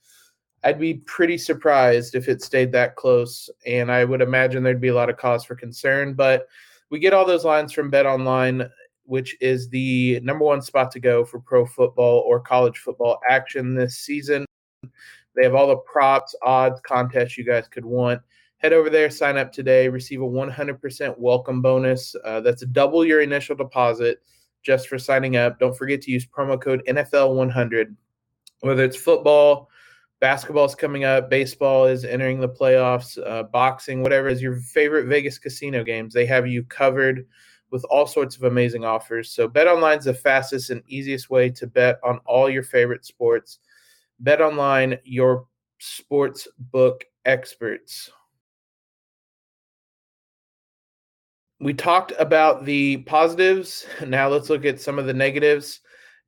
I'd 0.64 0.78
be 0.78 0.94
pretty 0.94 1.38
surprised 1.38 2.14
if 2.14 2.28
it 2.28 2.42
stayed 2.42 2.72
that 2.72 2.94
close, 2.96 3.50
and 3.66 3.90
I 3.90 4.04
would 4.04 4.20
imagine 4.20 4.62
there'd 4.62 4.80
be 4.80 4.88
a 4.88 4.94
lot 4.94 5.10
of 5.10 5.16
cause 5.16 5.44
for 5.44 5.56
concern. 5.56 6.14
But 6.14 6.46
we 6.90 6.98
get 6.98 7.12
all 7.12 7.24
those 7.24 7.44
lines 7.44 7.72
from 7.72 7.90
Bet 7.90 8.06
Online, 8.06 8.68
which 9.04 9.36
is 9.40 9.68
the 9.68 10.20
number 10.20 10.44
one 10.44 10.62
spot 10.62 10.90
to 10.92 11.00
go 11.00 11.24
for 11.24 11.40
pro 11.40 11.66
football 11.66 12.20
or 12.26 12.38
college 12.38 12.78
football 12.78 13.18
action 13.28 13.74
this 13.74 13.98
season. 13.98 14.44
They 15.34 15.42
have 15.42 15.54
all 15.54 15.66
the 15.66 15.76
props, 15.76 16.34
odds, 16.42 16.80
contests 16.86 17.36
you 17.36 17.44
guys 17.44 17.66
could 17.66 17.84
want. 17.84 18.20
Head 18.58 18.72
over 18.72 18.90
there, 18.90 19.10
sign 19.10 19.38
up 19.38 19.50
today, 19.52 19.88
receive 19.88 20.22
a 20.22 20.24
100% 20.24 21.18
welcome 21.18 21.62
bonus. 21.62 22.14
Uh, 22.24 22.40
that's 22.40 22.64
double 22.66 23.04
your 23.04 23.20
initial 23.20 23.56
deposit 23.56 24.22
just 24.62 24.86
for 24.86 24.98
signing 24.98 25.36
up. 25.36 25.58
Don't 25.58 25.76
forget 25.76 26.00
to 26.02 26.12
use 26.12 26.24
promo 26.24 26.60
code 26.60 26.82
NFL100. 26.88 27.96
Whether 28.60 28.84
it's 28.84 28.96
football, 28.96 29.68
basketball's 30.22 30.76
coming 30.76 31.02
up, 31.02 31.28
baseball 31.28 31.84
is 31.84 32.04
entering 32.04 32.38
the 32.38 32.48
playoffs, 32.48 33.18
uh, 33.26 33.42
boxing, 33.42 34.02
whatever 34.02 34.28
is 34.28 34.40
your 34.40 34.60
favorite 34.60 35.06
Vegas 35.06 35.36
casino 35.36 35.82
games, 35.82 36.14
they 36.14 36.24
have 36.26 36.46
you 36.46 36.62
covered 36.62 37.26
with 37.72 37.84
all 37.90 38.06
sorts 38.06 38.36
of 38.36 38.44
amazing 38.44 38.84
offers. 38.84 39.32
So 39.32 39.48
BetOnline 39.48 39.98
is 39.98 40.04
the 40.04 40.14
fastest 40.14 40.70
and 40.70 40.80
easiest 40.86 41.28
way 41.28 41.50
to 41.50 41.66
bet 41.66 41.98
on 42.04 42.20
all 42.24 42.48
your 42.48 42.62
favorite 42.62 43.04
sports. 43.04 43.58
BetOnline, 44.22 45.00
your 45.02 45.48
sports 45.80 46.46
book 46.56 47.04
experts. 47.24 48.08
we 51.58 51.72
talked 51.72 52.12
about 52.18 52.64
the 52.64 52.98
positives. 52.98 53.86
Now 54.06 54.28
let's 54.28 54.50
look 54.50 54.64
at 54.64 54.80
some 54.80 54.98
of 54.98 55.06
the 55.06 55.14
negatives 55.14 55.80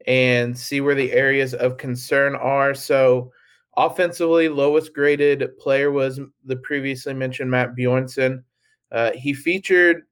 and 0.07 0.57
see 0.59 0.81
where 0.81 0.95
the 0.95 1.13
areas 1.13 1.55
of 1.55 1.77
concern 1.77 2.35
are. 2.37 2.75
So, 2.75 3.33
offensively, 3.77 4.49
lowest 4.49 4.95
graded 4.95 5.57
player 5.59 5.91
was 5.91 6.21
the 6.45 6.57
previously 6.57 7.15
mentioned 7.15 7.51
Matt 7.51 7.75
Bjorson. 7.75 8.43
Uh, 8.93 9.13
he 9.13 9.33
featured 9.33 10.03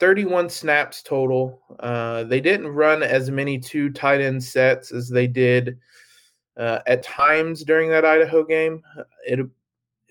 31 0.00 0.48
snaps 0.48 1.02
total. 1.02 1.60
Uh, 1.80 2.24
they 2.24 2.40
didn't 2.40 2.68
run 2.68 3.02
as 3.02 3.30
many 3.30 3.58
two 3.58 3.90
tight 3.90 4.20
end 4.20 4.42
sets 4.42 4.92
as 4.92 5.08
they 5.08 5.26
did 5.26 5.78
uh, 6.56 6.80
at 6.86 7.02
times 7.02 7.64
during 7.64 7.90
that 7.90 8.04
Idaho 8.04 8.44
game. 8.44 8.82
It 9.26 9.40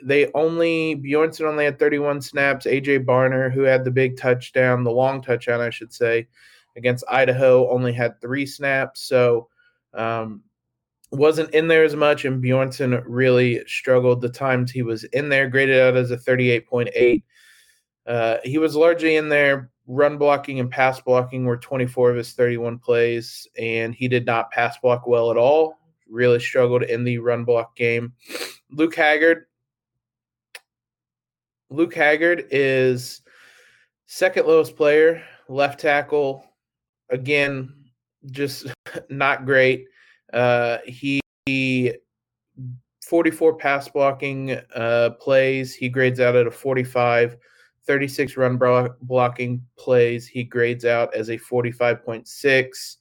they 0.04 0.32
only 0.34 0.96
Bjorson 0.96 1.48
only 1.48 1.66
had 1.66 1.80
31 1.80 2.22
snaps. 2.22 2.66
AJ 2.66 3.06
Barner, 3.06 3.52
who 3.52 3.62
had 3.62 3.84
the 3.84 3.92
big 3.92 4.18
touchdown, 4.18 4.84
the 4.84 4.92
long 4.92 5.22
touchdown, 5.22 5.60
I 5.60 5.72
should 5.72 5.92
say, 5.92 6.28
against 6.76 7.04
Idaho, 7.10 7.70
only 7.72 7.94
had 7.94 8.22
three 8.22 8.46
snaps. 8.46 9.02
So 9.02 9.48
um, 9.94 10.44
wasn't 11.12 11.54
in 11.54 11.68
there 11.68 11.84
as 11.84 11.96
much, 11.96 12.26
and 12.26 12.44
Bjorson 12.44 13.02
really 13.06 13.64
struggled 13.66 14.22
the 14.22 14.30
times 14.30 14.72
he 14.72 14.82
was 14.82 15.04
in 15.06 15.30
there, 15.30 15.50
graded 15.50 15.80
out 15.80 15.96
as 15.96 16.12
a 16.12 16.18
38.8. 16.18 17.24
Uh, 18.06 18.38
he 18.44 18.58
was 18.58 18.76
largely 18.76 19.16
in 19.16 19.30
there. 19.30 19.72
Run 19.86 20.18
blocking 20.18 20.60
and 20.60 20.70
pass 20.70 21.00
blocking 21.00 21.46
were 21.46 21.58
24 21.58 22.12
of 22.12 22.18
his 22.18 22.34
31 22.34 22.80
plays, 22.80 23.48
and 23.58 23.96
he 23.96 24.08
did 24.08 24.26
not 24.26 24.52
pass 24.52 24.78
block 24.80 25.08
well 25.08 25.32
at 25.32 25.38
all. 25.38 25.78
Really 26.10 26.40
struggled 26.40 26.84
in 26.84 27.04
the 27.04 27.18
run 27.20 27.46
block 27.46 27.76
game. 27.76 28.14
Luke 28.72 28.96
Haggard. 28.96 29.46
Luke 31.70 31.94
Haggard 31.94 32.48
is 32.50 33.22
second 34.06 34.48
lowest 34.48 34.76
player, 34.76 35.24
left 35.48 35.80
tackle. 35.80 36.46
Again, 37.10 37.74
just 38.32 38.68
not 39.10 39.46
great. 39.46 39.86
Uh, 40.34 40.78
he 40.86 41.22
44 43.08 43.56
pass 43.58 43.88
blocking 43.88 44.60
uh, 44.76 45.12
plays. 45.20 45.74
He 45.74 45.90
grades 45.90 46.20
out 46.20 46.36
at 46.36 46.48
a 46.48 46.52
45. 46.52 47.38
36 47.88 48.36
run 48.36 48.60
blocking 49.02 49.66
plays. 49.78 50.28
He 50.28 50.44
grades 50.44 50.84
out 50.84 51.16
as 51.16 51.30
a 51.30 51.38
45.6. 51.38 52.98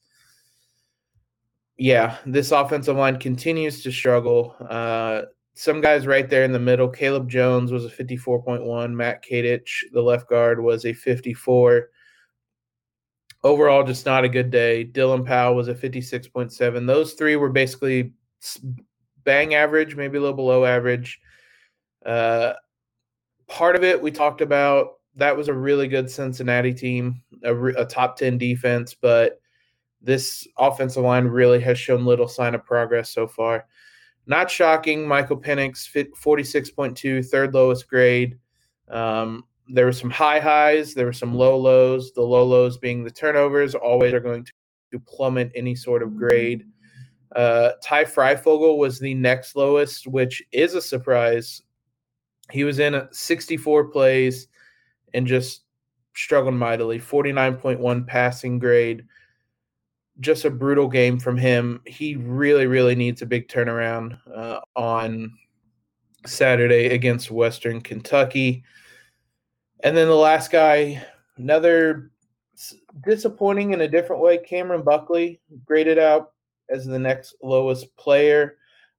Yeah, 1.77 2.17
this 2.25 2.51
offensive 2.51 2.95
line 2.95 3.19
continues 3.19 3.83
to 3.83 3.91
struggle. 3.91 4.55
Uh, 4.67 5.23
some 5.53 5.81
guys 5.81 6.07
right 6.07 6.29
there 6.29 6.45
in 6.45 6.53
the 6.53 6.59
middle. 6.59 6.87
Caleb 6.87 7.29
Jones 7.29 7.71
was 7.71 7.85
a 7.85 7.89
54.1. 7.89 8.93
Matt 8.93 9.23
Katic, 9.23 9.67
the 9.91 10.01
left 10.01 10.29
guard, 10.29 10.63
was 10.63 10.85
a 10.85 10.93
54 10.93 11.89
overall 13.43 13.83
just 13.83 14.05
not 14.05 14.23
a 14.23 14.29
good 14.29 14.49
day. 14.49 14.85
Dylan 14.85 15.25
Powell 15.25 15.55
was 15.55 15.67
a 15.67 15.73
56.7. 15.73 16.87
Those 16.87 17.13
three 17.13 17.35
were 17.35 17.49
basically 17.49 18.13
bang 19.23 19.55
average, 19.55 19.95
maybe 19.95 20.17
a 20.17 20.21
little 20.21 20.35
below 20.35 20.65
average. 20.65 21.19
Uh, 22.05 22.53
part 23.47 23.75
of 23.75 23.83
it 23.83 24.01
we 24.01 24.11
talked 24.11 24.41
about 24.41 24.97
that 25.15 25.35
was 25.35 25.47
a 25.47 25.53
really 25.53 25.87
good 25.87 26.09
Cincinnati 26.09 26.73
team, 26.73 27.21
a, 27.43 27.55
a 27.65 27.85
top 27.85 28.17
10 28.17 28.37
defense, 28.37 28.93
but 28.93 29.41
this 30.01 30.47
offensive 30.57 31.03
line 31.03 31.25
really 31.25 31.59
has 31.59 31.79
shown 31.79 32.05
little 32.05 32.27
sign 32.27 32.53
of 32.53 32.63
progress 32.63 33.09
so 33.11 33.27
far. 33.27 33.65
Not 34.27 34.51
shocking, 34.51 35.07
Michael 35.07 35.39
Penix, 35.39 35.89
46.2, 35.91 37.25
third 37.25 37.53
lowest 37.53 37.89
grade. 37.89 38.37
Um, 38.89 39.45
there 39.69 39.85
were 39.85 39.93
some 39.93 40.09
high 40.09 40.39
highs, 40.39 40.93
there 40.93 41.05
were 41.05 41.13
some 41.13 41.35
low 41.35 41.57
lows. 41.57 42.11
The 42.13 42.21
low 42.21 42.45
lows 42.45 42.77
being 42.77 43.03
the 43.03 43.11
turnovers 43.11 43.75
always 43.75 44.13
are 44.13 44.19
going 44.19 44.45
to, 44.45 44.51
to 44.93 44.99
plummet 44.99 45.51
any 45.55 45.75
sort 45.75 46.03
of 46.03 46.15
grade. 46.15 46.65
Uh, 47.35 47.71
Ty 47.83 48.05
Fryfogle 48.05 48.77
was 48.77 48.99
the 48.99 49.13
next 49.13 49.55
lowest, 49.55 50.07
which 50.07 50.41
is 50.51 50.73
a 50.73 50.81
surprise. 50.81 51.61
He 52.51 52.63
was 52.63 52.79
in 52.79 53.07
64 53.11 53.85
plays 53.85 54.47
and 55.13 55.27
just 55.27 55.63
struggled 56.15 56.55
mightily. 56.55 56.99
49.1 56.99 58.07
passing 58.07 58.59
grade. 58.59 59.03
Just 60.19 60.45
a 60.45 60.49
brutal 60.49 60.87
game 60.87 61.19
from 61.19 61.37
him. 61.37 61.81
He 61.85 62.15
really, 62.15 62.65
really 62.65 62.95
needs 62.95 63.21
a 63.21 63.27
big 63.27 63.49
turnaround 63.49 64.17
uh, 64.33 64.61
on 64.75 65.31
Saturday 66.25 66.87
against 66.87 67.29
Western 67.29 67.81
Kentucky. 67.81 68.63
And 69.87 69.95
then 69.95 70.09
the 70.09 70.15
last 70.15 70.51
guy, 70.51 71.01
another 71.37 72.11
disappointing 73.05 73.71
in 73.71 73.79
a 73.79 73.87
different 73.87 74.21
way, 74.21 74.37
Cameron 74.37 74.83
Buckley, 74.83 75.39
graded 75.63 75.97
out 75.97 76.33
as 76.69 76.85
the 76.85 76.99
next 76.99 77.35
lowest 77.41 77.95
player. 77.95 78.57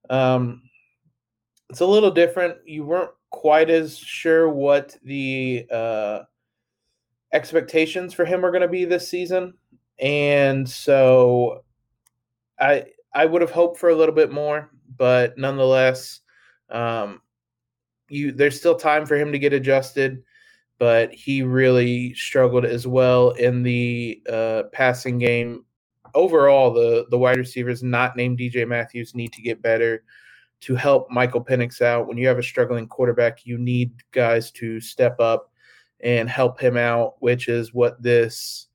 Um, 0.09 0.63
it's 1.69 1.81
a 1.81 1.87
little 1.87 2.11
different. 2.11 2.57
You 2.65 2.85
weren't 2.87 3.11
quite 3.29 3.69
as 3.69 3.99
sure 3.99 4.49
what 4.49 4.97
the 5.05 5.67
uh, 5.71 6.21
expectations 7.35 8.15
for 8.15 8.25
him 8.25 8.43
are 8.43 8.51
going 8.51 8.63
to 8.63 8.67
be 8.67 8.87
this 8.87 9.11
season, 9.11 9.53
and 10.01 10.67
so 10.67 11.65
I 12.59 12.87
I 13.13 13.27
would 13.27 13.43
have 13.43 13.51
hoped 13.51 13.79
for 13.79 13.91
a 13.91 13.95
little 13.95 14.15
bit 14.15 14.33
more, 14.33 14.71
but 14.97 15.37
nonetheless, 15.37 16.21
um, 16.71 17.21
you 18.09 18.33
there's 18.33 18.59
still 18.59 18.75
time 18.75 19.05
for 19.05 19.17
him 19.17 19.33
to 19.33 19.39
get 19.39 19.53
adjusted 19.53 20.23
but 20.79 21.13
he 21.13 21.43
really 21.43 22.15
struggled 22.15 22.65
as 22.65 22.87
well 22.87 23.31
in 23.31 23.63
the 23.63 24.23
uh, 24.29 24.65
passing 24.73 25.19
game. 25.19 25.65
Overall, 26.15 26.73
the 26.73 27.07
the 27.11 27.19
wide 27.19 27.37
receivers 27.37 27.83
not 27.83 28.17
named 28.17 28.39
DJ 28.39 28.67
Matthews 28.67 29.15
need 29.15 29.33
to 29.33 29.43
get 29.43 29.63
better 29.63 30.05
to 30.61 30.75
help 30.75 31.11
Michael 31.11 31.45
Penix 31.45 31.83
out. 31.83 32.09
When 32.09 32.17
you 32.17 32.27
have 32.27 32.39
a 32.39 32.43
struggling 32.43 32.87
quarterback, 32.89 33.45
you 33.45 33.59
need 33.59 33.93
guys 34.13 34.51
to 34.53 34.81
step 34.81 35.21
up 35.21 35.53
and 36.01 36.29
help 36.29 36.61
him 36.61 36.77
out, 36.77 37.15
which 37.21 37.49
is 37.49 37.75
what 37.75 38.03
this 38.03 38.69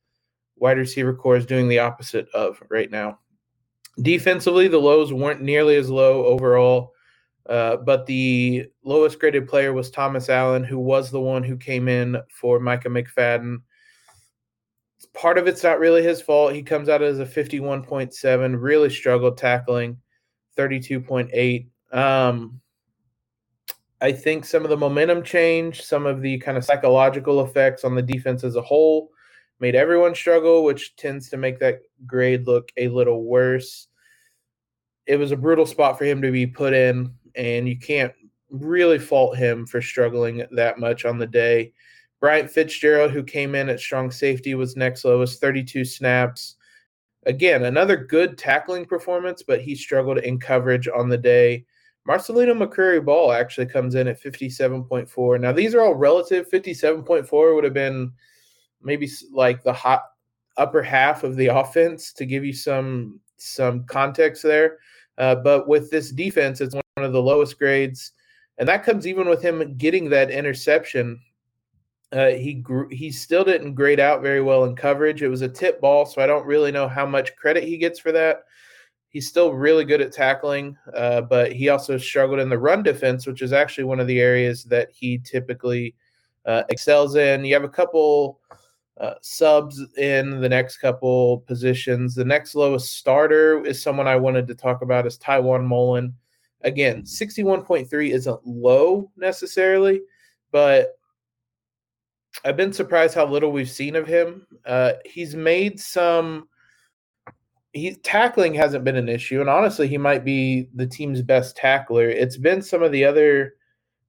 wide 0.56 0.78
receiver 0.78 1.14
core 1.14 1.36
is 1.36 1.46
doing 1.46 1.68
the 1.68 1.78
opposite 1.78 2.28
of 2.34 2.62
right 2.70 2.90
now. 2.90 3.18
Defensively, 4.00 4.68
the 4.68 4.78
lows 4.78 5.12
weren't 5.12 5.42
nearly 5.42 5.76
as 5.76 5.90
low 5.90 6.24
overall. 6.24 6.93
Uh, 7.48 7.76
but 7.76 8.06
the 8.06 8.66
lowest 8.84 9.18
graded 9.18 9.46
player 9.46 9.72
was 9.72 9.90
Thomas 9.90 10.28
Allen, 10.28 10.64
who 10.64 10.78
was 10.78 11.10
the 11.10 11.20
one 11.20 11.42
who 11.42 11.56
came 11.56 11.88
in 11.88 12.16
for 12.30 12.58
Micah 12.58 12.88
McFadden. 12.88 13.58
Part 15.12 15.36
of 15.36 15.46
it's 15.46 15.62
not 15.62 15.78
really 15.78 16.02
his 16.02 16.22
fault. 16.22 16.54
He 16.54 16.62
comes 16.62 16.88
out 16.88 17.02
as 17.02 17.18
a 17.18 17.26
51.7, 17.26 18.56
really 18.60 18.90
struggled 18.90 19.36
tackling, 19.36 19.98
32.8. 20.56 21.66
Um, 21.92 22.60
I 24.00 24.12
think 24.12 24.44
some 24.44 24.64
of 24.64 24.70
the 24.70 24.76
momentum 24.76 25.22
change, 25.22 25.82
some 25.82 26.06
of 26.06 26.22
the 26.22 26.38
kind 26.38 26.56
of 26.56 26.64
psychological 26.64 27.44
effects 27.44 27.84
on 27.84 27.94
the 27.94 28.02
defense 28.02 28.42
as 28.42 28.56
a 28.56 28.62
whole 28.62 29.10
made 29.60 29.74
everyone 29.74 30.14
struggle, 30.14 30.64
which 30.64 30.96
tends 30.96 31.28
to 31.28 31.36
make 31.36 31.60
that 31.60 31.80
grade 32.06 32.46
look 32.46 32.70
a 32.76 32.88
little 32.88 33.24
worse. 33.24 33.88
It 35.06 35.16
was 35.16 35.32
a 35.32 35.36
brutal 35.36 35.66
spot 35.66 35.98
for 35.98 36.04
him 36.04 36.22
to 36.22 36.32
be 36.32 36.46
put 36.46 36.72
in 36.72 37.14
and 37.36 37.68
you 37.68 37.78
can't 37.78 38.12
really 38.50 38.98
fault 38.98 39.36
him 39.36 39.66
for 39.66 39.82
struggling 39.82 40.44
that 40.52 40.78
much 40.78 41.04
on 41.04 41.18
the 41.18 41.26
day. 41.26 41.72
Bryant 42.20 42.50
Fitzgerald, 42.50 43.10
who 43.10 43.22
came 43.22 43.54
in 43.54 43.68
at 43.68 43.80
strong 43.80 44.10
safety, 44.10 44.54
was 44.54 44.76
next 44.76 45.04
lowest, 45.04 45.40
32 45.40 45.84
snaps. 45.84 46.56
Again, 47.26 47.64
another 47.64 47.96
good 47.96 48.38
tackling 48.38 48.84
performance, 48.84 49.42
but 49.42 49.60
he 49.60 49.74
struggled 49.74 50.18
in 50.18 50.38
coverage 50.38 50.88
on 50.88 51.08
the 51.08 51.18
day. 51.18 51.64
Marcelino 52.08 52.52
McCrary 52.56 53.04
Ball 53.04 53.32
actually 53.32 53.66
comes 53.66 53.94
in 53.94 54.08
at 54.08 54.22
57.4. 54.22 55.40
Now, 55.40 55.52
these 55.52 55.74
are 55.74 55.80
all 55.80 55.94
relative. 55.94 56.50
57.4 56.50 57.54
would 57.54 57.64
have 57.64 57.74
been 57.74 58.12
maybe 58.82 59.08
like 59.32 59.62
the 59.62 59.72
hot 59.72 60.04
upper 60.56 60.82
half 60.82 61.24
of 61.24 61.36
the 61.36 61.46
offense 61.46 62.12
to 62.12 62.26
give 62.26 62.44
you 62.44 62.52
some 62.52 63.20
some 63.36 63.84
context 63.84 64.42
there. 64.42 64.78
Uh, 65.18 65.34
but 65.34 65.66
with 65.66 65.90
this 65.90 66.10
defense, 66.10 66.60
it's 66.60 66.74
one 66.96 67.04
of 67.04 67.12
the 67.12 67.20
lowest 67.20 67.58
grades, 67.58 68.12
and 68.58 68.68
that 68.68 68.84
comes 68.84 69.04
even 69.04 69.28
with 69.28 69.42
him 69.42 69.76
getting 69.76 70.08
that 70.10 70.30
interception. 70.30 71.20
Uh, 72.12 72.28
he 72.28 72.54
grew, 72.54 72.88
he 72.90 73.10
still 73.10 73.42
didn't 73.42 73.74
grade 73.74 73.98
out 73.98 74.22
very 74.22 74.40
well 74.40 74.64
in 74.64 74.76
coverage. 74.76 75.20
It 75.20 75.28
was 75.28 75.42
a 75.42 75.48
tip 75.48 75.80
ball, 75.80 76.06
so 76.06 76.22
I 76.22 76.26
don't 76.26 76.46
really 76.46 76.70
know 76.70 76.86
how 76.86 77.04
much 77.04 77.34
credit 77.34 77.64
he 77.64 77.78
gets 77.78 77.98
for 77.98 78.12
that. 78.12 78.44
He's 79.08 79.28
still 79.28 79.52
really 79.52 79.84
good 79.84 80.00
at 80.00 80.12
tackling, 80.12 80.76
uh, 80.94 81.22
but 81.22 81.52
he 81.52 81.68
also 81.68 81.98
struggled 81.98 82.38
in 82.38 82.48
the 82.48 82.58
run 82.58 82.84
defense, 82.84 83.26
which 83.26 83.42
is 83.42 83.52
actually 83.52 83.84
one 83.84 83.98
of 83.98 84.06
the 84.06 84.20
areas 84.20 84.62
that 84.64 84.90
he 84.92 85.18
typically 85.18 85.96
uh, 86.46 86.62
excels 86.68 87.16
in. 87.16 87.44
You 87.44 87.54
have 87.54 87.64
a 87.64 87.68
couple 87.68 88.40
uh, 89.00 89.14
subs 89.20 89.84
in 89.96 90.40
the 90.40 90.48
next 90.48 90.76
couple 90.76 91.40
positions. 91.40 92.14
The 92.14 92.24
next 92.24 92.54
lowest 92.54 92.96
starter 92.96 93.64
is 93.66 93.82
someone 93.82 94.06
I 94.06 94.14
wanted 94.14 94.46
to 94.46 94.54
talk 94.54 94.82
about 94.82 95.08
is 95.08 95.18
Tiawan 95.18 95.64
Mullen. 95.64 96.14
Again, 96.64 97.02
61.3 97.02 98.10
isn't 98.10 98.46
low 98.46 99.10
necessarily, 99.16 100.00
but 100.50 100.98
I've 102.44 102.56
been 102.56 102.72
surprised 102.72 103.14
how 103.14 103.26
little 103.26 103.52
we've 103.52 103.70
seen 103.70 103.94
of 103.94 104.06
him. 104.06 104.46
Uh, 104.66 104.94
he's 105.04 105.36
made 105.36 105.78
some. 105.78 106.48
He 107.72 107.94
tackling 107.94 108.54
hasn't 108.54 108.84
been 108.84 108.96
an 108.96 109.08
issue, 109.08 109.40
and 109.40 109.50
honestly, 109.50 109.88
he 109.88 109.98
might 109.98 110.24
be 110.24 110.68
the 110.74 110.86
team's 110.86 111.22
best 111.22 111.56
tackler. 111.56 112.08
It's 112.08 112.36
been 112.36 112.62
some 112.62 112.82
of 112.82 112.92
the 112.92 113.04
other 113.04 113.54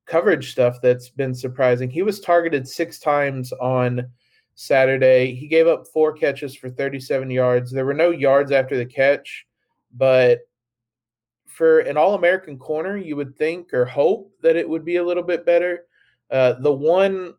coverage 0.05 0.51
stuff 0.51 0.77
that's 0.81 1.09
been 1.09 1.33
surprising. 1.33 1.89
He 1.89 2.03
was 2.03 2.19
targeted 2.19 2.67
six 2.67 2.99
times 2.99 3.51
on 3.53 4.07
Saturday. 4.53 5.33
He 5.33 5.47
gave 5.47 5.67
up 5.67 5.87
four 5.87 6.13
catches 6.13 6.55
for 6.55 6.69
37 6.69 7.29
yards. 7.29 7.71
There 7.71 7.85
were 7.85 7.93
no 7.93 8.11
yards 8.11 8.51
after 8.51 8.77
the 8.77 8.85
catch, 8.85 9.45
but 9.95 10.39
for 11.55 11.79
an 11.79 11.95
All 11.95 12.15
American 12.15 12.57
corner, 12.59 12.97
you 12.97 13.15
would 13.15 13.37
think 13.37 13.73
or 13.73 13.85
hope 13.85 14.29
that 14.41 14.57
it 14.57 14.67
would 14.67 14.83
be 14.83 14.97
a 14.97 15.03
little 15.03 15.23
bit 15.23 15.45
better. 15.45 15.85
Uh, 16.29 16.53
the 16.59 16.73
one 16.73 17.33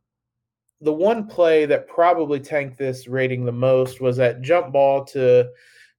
the 0.81 0.93
one 0.93 1.27
play 1.27 1.67
that 1.67 1.89
probably 1.89 2.41
tanked 2.41 2.79
this 2.79 3.09
rating 3.09 3.45
the 3.45 3.53
most 3.53 4.01
was 4.01 4.17
that 4.17 4.43
jump 4.43 4.73
ball 4.73 5.05
to 5.05 5.49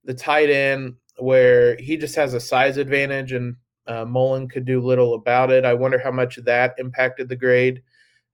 the 0.04 0.14
tight 0.14 0.50
end 0.50 0.96
where 1.18 1.76
he 1.78 1.98
just 1.98 2.16
has 2.16 2.34
a 2.34 2.40
size 2.40 2.78
advantage 2.78 3.34
and 3.34 3.56
uh, 3.88 4.06
Mullen 4.06 4.48
could 4.48 4.66
do 4.66 4.82
little 4.82 5.16
about 5.16 5.52
it. 5.52 5.66
I 5.66 5.74
wonder 5.74 5.98
how 5.98 6.12
much 6.12 6.38
that 6.38 6.76
impacted 6.78 7.28
the 7.28 7.36
grade. 7.36 7.82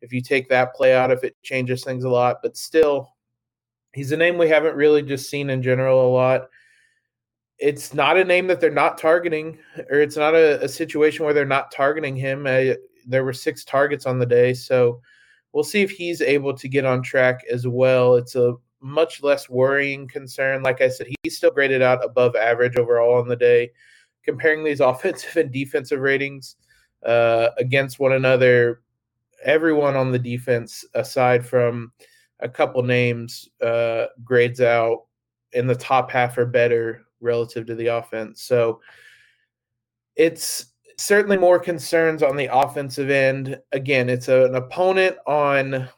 If 0.01 0.11
you 0.11 0.21
take 0.21 0.49
that 0.49 0.73
play 0.73 0.93
out, 0.93 1.11
if 1.11 1.23
it 1.23 1.35
changes 1.43 1.83
things 1.83 2.03
a 2.03 2.09
lot, 2.09 2.37
but 2.41 2.57
still, 2.57 3.13
he's 3.93 4.11
a 4.11 4.17
name 4.17 4.37
we 4.37 4.49
haven't 4.49 4.75
really 4.75 5.01
just 5.01 5.29
seen 5.29 5.49
in 5.49 5.61
general 5.61 6.07
a 6.07 6.11
lot. 6.11 6.49
It's 7.63 7.93
not 7.93 8.17
a 8.17 8.25
name 8.25 8.47
that 8.47 8.59
they're 8.59 8.69
not 8.69 8.97
targeting, 8.97 9.57
or 9.89 10.01
it's 10.01 10.17
not 10.17 10.35
a, 10.35 10.61
a 10.61 10.67
situation 10.67 11.23
where 11.23 11.33
they're 11.33 11.45
not 11.45 11.71
targeting 11.71 12.13
him. 12.13 12.45
Uh, 12.45 12.73
there 13.07 13.23
were 13.23 13.31
six 13.31 13.63
targets 13.63 14.05
on 14.05 14.19
the 14.19 14.25
day, 14.25 14.53
so 14.53 14.99
we'll 15.53 15.63
see 15.63 15.81
if 15.81 15.89
he's 15.89 16.21
able 16.21 16.53
to 16.55 16.67
get 16.67 16.83
on 16.83 17.01
track 17.01 17.39
as 17.49 17.65
well. 17.65 18.15
It's 18.15 18.35
a 18.35 18.55
much 18.81 19.23
less 19.23 19.49
worrying 19.49 20.09
concern. 20.09 20.61
Like 20.61 20.81
I 20.81 20.89
said, 20.89 21.07
he's 21.23 21.37
still 21.37 21.51
graded 21.51 21.81
out 21.81 22.03
above 22.03 22.35
average 22.35 22.75
overall 22.75 23.17
on 23.17 23.29
the 23.29 23.35
day. 23.37 23.71
Comparing 24.25 24.65
these 24.65 24.79
offensive 24.81 25.37
and 25.37 25.51
defensive 25.51 26.01
ratings 26.01 26.57
uh, 27.05 27.49
against 27.57 27.97
one 27.97 28.11
another, 28.11 28.81
everyone 29.45 29.95
on 29.95 30.11
the 30.11 30.19
defense, 30.19 30.83
aside 30.95 31.47
from 31.47 31.93
a 32.41 32.49
couple 32.49 32.83
names, 32.83 33.47
uh, 33.61 34.07
grades 34.21 34.59
out 34.59 35.05
in 35.53 35.65
the 35.65 35.75
top 35.75 36.11
half 36.11 36.37
or 36.37 36.45
better 36.45 37.05
relative 37.23 37.65
to 37.67 37.75
the 37.75 37.87
offense. 37.87 38.43
So 38.43 38.81
it's 40.15 40.67
certainly 40.97 41.37
more 41.37 41.59
concerns 41.59 42.21
on 42.21 42.35
the 42.35 42.55
offensive 42.55 43.09
end. 43.09 43.59
Again, 43.71 44.09
it's 44.09 44.27
a, 44.27 44.45
an 44.45 44.55
opponent 44.55 45.17
on 45.25 45.89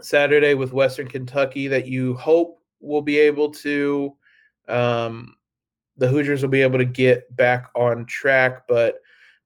Saturday 0.00 0.54
with 0.54 0.72
Western 0.72 1.06
Kentucky 1.06 1.68
that 1.68 1.86
you 1.86 2.14
hope 2.14 2.62
will 2.80 3.02
be 3.02 3.18
able 3.18 3.50
to, 3.50 4.16
um, 4.68 5.36
the 5.98 6.08
Hoosiers 6.08 6.40
will 6.40 6.48
be 6.48 6.62
able 6.62 6.78
to 6.78 6.86
get 6.86 7.34
back 7.36 7.68
on 7.74 8.06
track. 8.06 8.66
But 8.66 9.00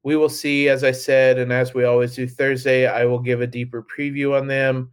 we 0.04 0.14
will 0.14 0.28
see, 0.28 0.68
as 0.68 0.84
I 0.84 0.92
said, 0.92 1.38
and 1.38 1.52
as 1.52 1.74
we 1.74 1.84
always 1.84 2.14
do 2.14 2.28
Thursday, 2.28 2.86
I 2.86 3.04
will 3.06 3.18
give 3.18 3.40
a 3.40 3.46
deeper 3.46 3.82
preview 3.84 4.38
on 4.38 4.46
them 4.46 4.92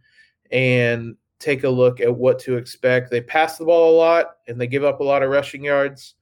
and 0.50 1.16
take 1.42 1.64
a 1.64 1.68
look 1.68 2.00
at 2.00 2.14
what 2.14 2.38
to 2.40 2.56
expect. 2.56 3.10
They 3.10 3.20
pass 3.20 3.58
the 3.58 3.64
ball 3.64 3.94
a 3.94 3.98
lot 3.98 4.36
and 4.48 4.60
they 4.60 4.66
give 4.66 4.84
up 4.84 5.00
a 5.00 5.04
lot 5.04 5.22
of 5.22 5.30
rushing 5.30 5.64
yards 5.64 6.14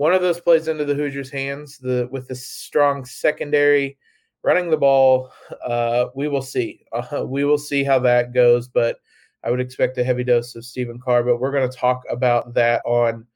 one 0.00 0.14
of 0.14 0.22
those 0.22 0.40
plays 0.40 0.66
into 0.66 0.86
the 0.86 0.94
Hoosiers' 0.94 1.28
hands. 1.28 1.76
The 1.76 2.08
with 2.10 2.26
the 2.26 2.34
strong 2.34 3.04
secondary 3.04 3.98
running 4.42 4.70
the 4.70 4.76
ball, 4.78 5.30
uh, 5.62 6.06
we 6.14 6.26
will 6.26 6.40
see. 6.40 6.86
Uh, 6.90 7.24
we 7.26 7.44
will 7.44 7.58
see 7.58 7.84
how 7.84 7.98
that 7.98 8.32
goes. 8.32 8.66
But 8.66 8.96
I 9.44 9.50
would 9.50 9.60
expect 9.60 9.98
a 9.98 10.04
heavy 10.04 10.24
dose 10.24 10.54
of 10.54 10.64
Stephen 10.64 10.98
Carr. 10.98 11.22
But 11.22 11.38
we're 11.38 11.52
going 11.52 11.70
to 11.70 11.76
talk 11.76 12.04
about 12.08 12.54
that 12.54 12.80
on 12.86 13.26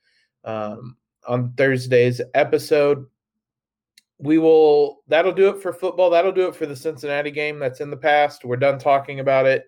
um, 0.47 0.97
on 1.29 1.53
Thursday's 1.53 2.23
episode. 2.33 3.05
We 4.17 4.39
will. 4.39 5.03
That'll 5.07 5.33
do 5.33 5.51
it 5.51 5.61
for 5.61 5.75
football. 5.75 6.09
That'll 6.09 6.33
do 6.33 6.49
it 6.49 6.57
for 6.57 6.65
the 6.65 6.77
Cincinnati 6.77 7.31
game. 7.31 7.59
That's 7.59 7.83
in 7.83 7.91
the 7.91 7.97
past. 7.99 8.43
We're 8.43 8.57
done 8.57 8.79
talking 8.79 9.21
about 9.21 9.45
it. 9.45 9.67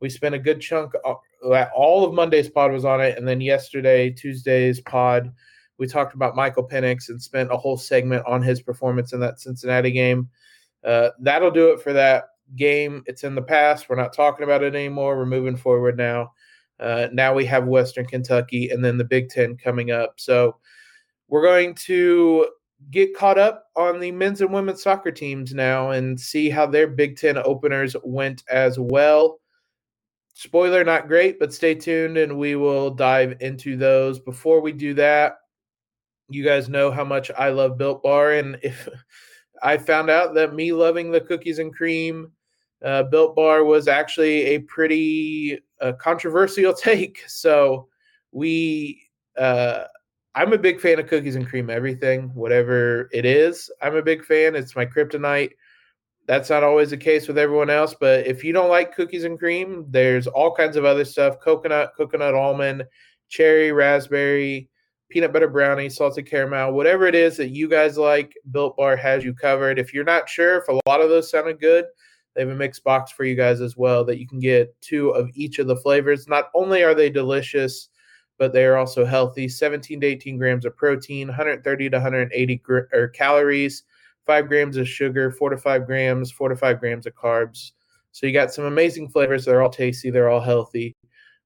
We 0.00 0.10
spent 0.10 0.34
a 0.34 0.38
good 0.38 0.60
chunk. 0.60 0.92
All 1.74 2.04
of 2.04 2.14
Monday's 2.14 2.48
pod 2.48 2.72
was 2.72 2.84
on 2.84 3.00
it, 3.00 3.18
and 3.18 3.26
then 3.26 3.40
yesterday, 3.40 4.10
Tuesday's 4.10 4.80
pod 4.80 5.32
we 5.78 5.86
talked 5.86 6.14
about 6.14 6.36
Michael 6.36 6.68
Penix 6.68 7.08
and 7.08 7.22
spent 7.22 7.52
a 7.52 7.56
whole 7.56 7.76
segment 7.76 8.24
on 8.26 8.42
his 8.42 8.60
performance 8.60 9.12
in 9.12 9.20
that 9.20 9.40
Cincinnati 9.40 9.92
game. 9.92 10.28
Uh, 10.84 11.10
that'll 11.20 11.50
do 11.50 11.70
it 11.70 11.80
for 11.80 11.92
that 11.92 12.24
game. 12.56 13.02
It's 13.06 13.24
in 13.24 13.34
the 13.34 13.42
past. 13.42 13.88
We're 13.88 13.96
not 13.96 14.12
talking 14.12 14.44
about 14.44 14.62
it 14.62 14.74
anymore. 14.74 15.16
We're 15.16 15.26
moving 15.26 15.56
forward 15.56 15.96
now. 15.96 16.32
Uh, 16.80 17.08
now 17.12 17.32
we 17.32 17.44
have 17.46 17.66
Western 17.66 18.06
Kentucky 18.06 18.70
and 18.70 18.84
then 18.84 18.98
the 18.98 19.04
Big 19.04 19.28
Ten 19.28 19.56
coming 19.56 19.90
up. 19.90 20.14
So 20.16 20.56
we're 21.28 21.42
going 21.42 21.74
to 21.74 22.48
get 22.90 23.16
caught 23.16 23.38
up 23.38 23.64
on 23.76 23.98
the 23.98 24.12
men's 24.12 24.40
and 24.40 24.52
women's 24.52 24.82
soccer 24.82 25.10
teams 25.10 25.54
now 25.54 25.90
and 25.90 26.18
see 26.18 26.50
how 26.50 26.66
their 26.66 26.88
Big 26.88 27.16
Ten 27.16 27.36
openers 27.38 27.96
went 28.02 28.42
as 28.50 28.78
well. 28.78 29.38
Spoiler, 30.38 30.84
not 30.84 31.08
great, 31.08 31.40
but 31.40 31.52
stay 31.52 31.74
tuned 31.74 32.16
and 32.16 32.38
we 32.38 32.54
will 32.54 32.90
dive 32.90 33.38
into 33.40 33.76
those. 33.76 34.20
Before 34.20 34.60
we 34.60 34.70
do 34.70 34.94
that, 34.94 35.38
you 36.28 36.44
guys 36.44 36.68
know 36.68 36.92
how 36.92 37.02
much 37.02 37.32
I 37.36 37.48
love 37.48 37.76
Built 37.76 38.04
Bar, 38.04 38.34
and 38.34 38.56
if 38.62 38.88
I 39.64 39.78
found 39.78 40.10
out 40.10 40.34
that 40.34 40.54
me 40.54 40.72
loving 40.72 41.10
the 41.10 41.20
cookies 41.20 41.58
and 41.58 41.74
cream 41.74 42.30
uh, 42.84 43.02
Built 43.02 43.34
Bar 43.34 43.64
was 43.64 43.88
actually 43.88 44.44
a 44.44 44.58
pretty 44.60 45.58
uh, 45.80 45.94
controversial 45.94 46.72
take. 46.84 47.24
So 47.26 47.88
we, 48.30 49.02
uh, 49.36 49.86
I'm 50.36 50.52
a 50.52 50.58
big 50.58 50.80
fan 50.80 51.00
of 51.00 51.08
cookies 51.08 51.34
and 51.34 51.48
cream. 51.48 51.68
Everything, 51.68 52.30
whatever 52.32 53.08
it 53.12 53.24
is, 53.24 53.72
I'm 53.82 53.96
a 53.96 54.02
big 54.02 54.24
fan. 54.24 54.54
It's 54.54 54.76
my 54.76 54.86
kryptonite. 54.86 55.54
That's 56.28 56.50
not 56.50 56.62
always 56.62 56.90
the 56.90 56.96
case 56.96 57.26
with 57.26 57.38
everyone 57.38 57.70
else, 57.70 57.96
but 57.98 58.26
if 58.26 58.44
you 58.44 58.52
don't 58.52 58.68
like 58.68 58.94
cookies 58.94 59.24
and 59.24 59.38
cream, 59.38 59.86
there's 59.88 60.28
all 60.28 60.54
kinds 60.54 60.76
of 60.76 60.84
other 60.84 61.04
stuff: 61.04 61.40
coconut, 61.40 61.94
coconut 61.96 62.34
almond, 62.34 62.84
cherry, 63.28 63.72
raspberry 63.72 64.68
peanut 65.08 65.32
butter 65.32 65.48
brownie, 65.48 65.88
salted 65.88 66.26
caramel, 66.26 66.72
whatever 66.72 67.06
it 67.06 67.14
is 67.14 67.36
that 67.36 67.48
you 67.48 67.68
guys 67.68 67.96
like, 67.96 68.34
Built 68.50 68.76
Bar 68.76 68.96
has 68.96 69.24
you 69.24 69.34
covered. 69.34 69.78
If 69.78 69.94
you're 69.94 70.04
not 70.04 70.28
sure 70.28 70.58
if 70.58 70.68
a 70.68 70.80
lot 70.86 71.00
of 71.00 71.08
those 71.08 71.30
sounded 71.30 71.60
good, 71.60 71.86
they 72.34 72.42
have 72.42 72.50
a 72.50 72.54
mixed 72.54 72.84
box 72.84 73.10
for 73.10 73.24
you 73.24 73.34
guys 73.34 73.60
as 73.60 73.76
well 73.76 74.04
that 74.04 74.18
you 74.18 74.28
can 74.28 74.38
get 74.38 74.78
two 74.80 75.10
of 75.10 75.30
each 75.34 75.58
of 75.58 75.66
the 75.66 75.76
flavors. 75.76 76.28
Not 76.28 76.50
only 76.54 76.84
are 76.84 76.94
they 76.94 77.10
delicious, 77.10 77.88
but 78.38 78.52
they 78.52 78.64
are 78.64 78.76
also 78.76 79.04
healthy 79.04 79.48
17 79.48 80.00
to 80.00 80.06
18 80.06 80.38
grams 80.38 80.64
of 80.64 80.76
protein, 80.76 81.28
130 81.28 81.90
to 81.90 81.96
180 81.96 82.56
gr- 82.56 82.80
or 82.92 83.08
calories, 83.08 83.84
5 84.28 84.46
grams 84.46 84.76
of 84.76 84.86
sugar, 84.86 85.30
4 85.30 85.50
to 85.50 85.56
5 85.56 85.86
grams, 85.86 86.30
4 86.30 86.50
to 86.50 86.56
5 86.56 86.80
grams 86.80 87.06
of 87.06 87.14
carbs. 87.14 87.72
So 88.12 88.26
you 88.26 88.32
got 88.34 88.52
some 88.52 88.66
amazing 88.66 89.08
flavors. 89.08 89.46
They're 89.46 89.62
all 89.62 89.70
tasty, 89.70 90.10
they're 90.10 90.28
all 90.28 90.40
healthy. 90.40 90.94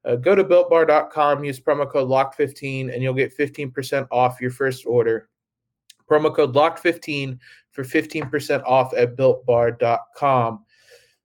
Uh, 0.04 0.16
go 0.16 0.34
to 0.34 0.42
builtbar.com, 0.42 1.44
use 1.44 1.60
promo 1.60 1.88
code 1.88 2.08
LOCK15, 2.08 2.92
and 2.92 3.00
you'll 3.00 3.14
get 3.14 3.36
15% 3.38 4.08
off 4.10 4.40
your 4.40 4.50
first 4.50 4.84
order. 4.84 5.28
Promo 6.10 6.34
code 6.34 6.54
LOCK15 6.54 7.38
for 7.70 7.84
15% 7.84 8.64
off 8.64 8.92
at 8.94 9.16
builtbar.com. 9.16 10.64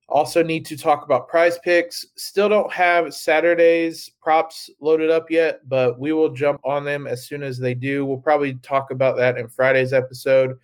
Also, 0.09 0.41
need 0.41 0.65
to 0.65 0.77
talk 0.77 1.03
about 1.03 1.27
prize 1.27 1.59
picks. 1.63 2.05
Still 2.15 2.47
don't 2.47 2.71
have 2.71 3.13
Saturday's 3.13 4.09
props 4.21 4.69
loaded 4.79 5.09
up 5.09 5.29
yet, 5.29 5.67
but 5.67 5.99
we 5.99 6.13
will 6.13 6.29
jump 6.29 6.61
on 6.63 6.85
them 6.85 7.07
as 7.07 7.25
soon 7.27 7.43
as 7.43 7.57
they 7.57 7.73
do. 7.73 8.05
We'll 8.05 8.17
probably 8.17 8.53
talk 8.55 8.91
about 8.91 9.17
that 9.17 9.37
in 9.37 9.49
Friday's 9.49 9.91
episode. 9.91 10.57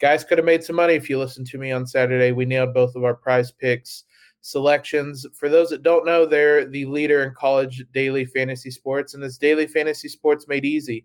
Guys 0.00 0.24
could 0.24 0.38
have 0.38 0.44
made 0.44 0.62
some 0.62 0.76
money 0.76 0.94
if 0.94 1.10
you 1.10 1.18
listened 1.18 1.46
to 1.48 1.58
me 1.58 1.72
on 1.72 1.86
Saturday. 1.86 2.32
We 2.32 2.44
nailed 2.44 2.74
both 2.74 2.94
of 2.94 3.04
our 3.04 3.14
prize 3.14 3.50
picks 3.50 4.04
selections. 4.40 5.26
For 5.34 5.48
those 5.48 5.70
that 5.70 5.82
don't 5.82 6.06
know, 6.06 6.24
they're 6.24 6.66
the 6.66 6.84
leader 6.86 7.24
in 7.24 7.34
college 7.34 7.84
daily 7.92 8.24
fantasy 8.24 8.70
sports, 8.70 9.14
and 9.14 9.22
it's 9.22 9.38
daily 9.38 9.66
fantasy 9.66 10.08
sports 10.08 10.46
made 10.48 10.64
easy. 10.64 11.04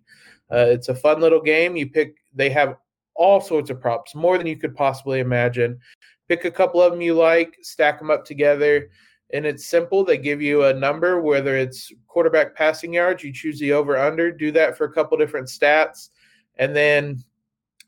Uh, 0.51 0.67
it's 0.69 0.89
a 0.89 0.95
fun 0.95 1.19
little 1.19 1.41
game. 1.41 1.75
You 1.75 1.89
pick, 1.89 2.17
they 2.33 2.49
have 2.51 2.75
all 3.15 3.41
sorts 3.41 3.69
of 3.69 3.81
props, 3.81 4.15
more 4.15 4.37
than 4.37 4.47
you 4.47 4.57
could 4.57 4.75
possibly 4.75 5.19
imagine. 5.19 5.79
Pick 6.27 6.45
a 6.45 6.51
couple 6.51 6.81
of 6.81 6.91
them 6.91 7.01
you 7.01 7.13
like, 7.15 7.57
stack 7.61 7.99
them 7.99 8.11
up 8.11 8.25
together, 8.25 8.89
and 9.33 9.45
it's 9.45 9.65
simple. 9.65 10.03
They 10.03 10.17
give 10.17 10.41
you 10.41 10.65
a 10.65 10.73
number, 10.73 11.21
whether 11.21 11.57
it's 11.57 11.91
quarterback 12.07 12.55
passing 12.55 12.93
yards, 12.93 13.23
you 13.23 13.33
choose 13.33 13.59
the 13.59 13.73
over 13.73 13.97
under, 13.97 14.31
do 14.31 14.51
that 14.51 14.77
for 14.77 14.85
a 14.85 14.93
couple 14.93 15.17
different 15.17 15.47
stats, 15.47 16.09
and 16.57 16.75
then 16.75 17.23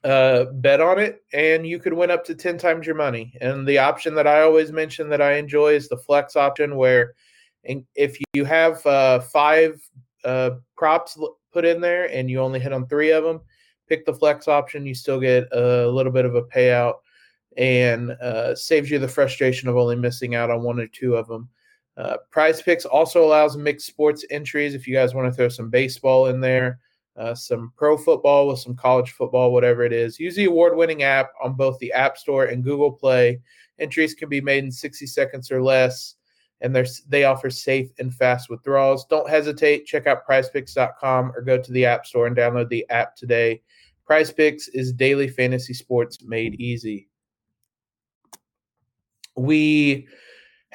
uh, 0.06 0.46
bet 0.54 0.82
on 0.82 1.00
it 1.00 1.24
and 1.34 1.65
you 1.65 1.80
could 1.80 1.94
win 1.94 2.12
up 2.12 2.24
to 2.24 2.36
10 2.36 2.60
times 2.60 2.86
your 2.86 2.96
money. 2.96 3.36
And 3.41 3.68
the 3.68 3.80
option 3.80 4.13
that 4.15 4.28
I 4.28 4.41
always 4.41 4.72
mention 4.72 5.10
that 5.10 5.22
I 5.22 5.34
enjoy 5.34 5.74
is 5.74 5.89
the 5.89 5.98
flex 5.98 6.36
option, 6.36 6.76
where 6.76 7.15
if 7.96 8.18
you 8.34 8.46
have 8.46 8.86
uh, 8.86 9.20
five 9.20 9.82
uh, 10.24 10.52
props 10.78 11.18
put 11.52 11.65
in 11.65 11.82
there 11.82 12.06
and 12.12 12.30
you 12.30 12.39
only 12.39 12.60
hit 12.60 12.72
on 12.72 12.88
three 12.88 13.12
of 13.12 13.24
them, 13.24 13.41
pick 13.89 14.06
the 14.06 14.13
flex 14.13 14.48
option. 14.48 14.86
You 14.86 14.94
still 14.94 15.20
get 15.20 15.48
a 15.52 15.88
little 15.88 16.12
bit 16.12 16.26
of 16.26 16.36
a 16.36 16.44
payout 16.44 16.96
and 17.58 18.12
uh, 18.12 18.54
saves 18.56 18.91
you 18.91 19.00
the 19.00 19.08
frustration 19.08 19.68
of 19.70 19.76
only 19.76 19.96
missing 19.96 20.36
out 20.36 20.52
on 20.52 20.62
one 20.62 20.80
or 20.80 20.88
two 20.88 21.15
of 21.15 21.28
them. 21.28 21.50
Uh, 21.98 22.18
Prize 22.30 22.62
Picks 22.62 22.86
also 22.86 23.26
allows 23.26 23.58
mixed 23.58 23.88
sports 23.88 24.24
entries 24.30 24.76
if 24.76 24.86
you 24.86 24.94
guys 24.94 25.15
want 25.15 25.32
to 25.32 25.36
throw 25.36 25.50
some 25.50 25.70
baseball 25.70 26.28
in 26.28 26.41
there, 26.41 26.80
uh, 27.17 27.34
some 27.34 27.71
pro 27.78 27.97
football 27.97 28.47
with 28.47 28.60
some 28.60 28.75
college 28.75 29.12
football, 29.12 29.51
whatever 29.51 29.84
it 29.84 29.93
is. 29.93 30.19
Use 30.19 30.36
the 30.36 30.45
award 30.45 30.75
winning 30.75 31.04
app 31.04 31.32
on 31.41 31.54
both 31.54 31.80
the 31.80 31.91
App 31.93 32.17
Store 32.17 32.45
and 32.45 32.63
Google 32.63 32.91
Play. 32.91 33.39
Entries 33.80 34.13
can 34.13 34.30
be 34.30 34.41
made 34.41 34.63
in 34.63 34.71
60 34.71 35.06
seconds 35.08 35.51
or 35.51 35.62
less, 35.62 36.15
and 36.62 36.75
they 37.08 37.23
offer 37.23 37.49
safe 37.49 37.89
and 37.99 38.13
fast 38.13 38.49
withdrawals. 38.49 39.06
Don't 39.06 39.30
hesitate. 39.30 39.86
Check 39.86 40.08
out 40.08 40.28
prizepicks.com 40.28 41.32
or 41.36 41.41
go 41.41 41.58
to 41.62 41.71
the 41.71 41.86
App 41.86 42.06
Store 42.06 42.28
and 42.28 42.36
download 42.36 42.69
the 42.69 42.86
app 42.89 43.15
today. 43.15 43.62
Prize 44.06 44.32
Picks 44.32 44.67
is 44.69 44.93
daily 44.93 45.28
fantasy 45.28 45.73
sports 45.73 46.21
made 46.23 46.56
easy. 46.56 47.08
We 49.36 50.08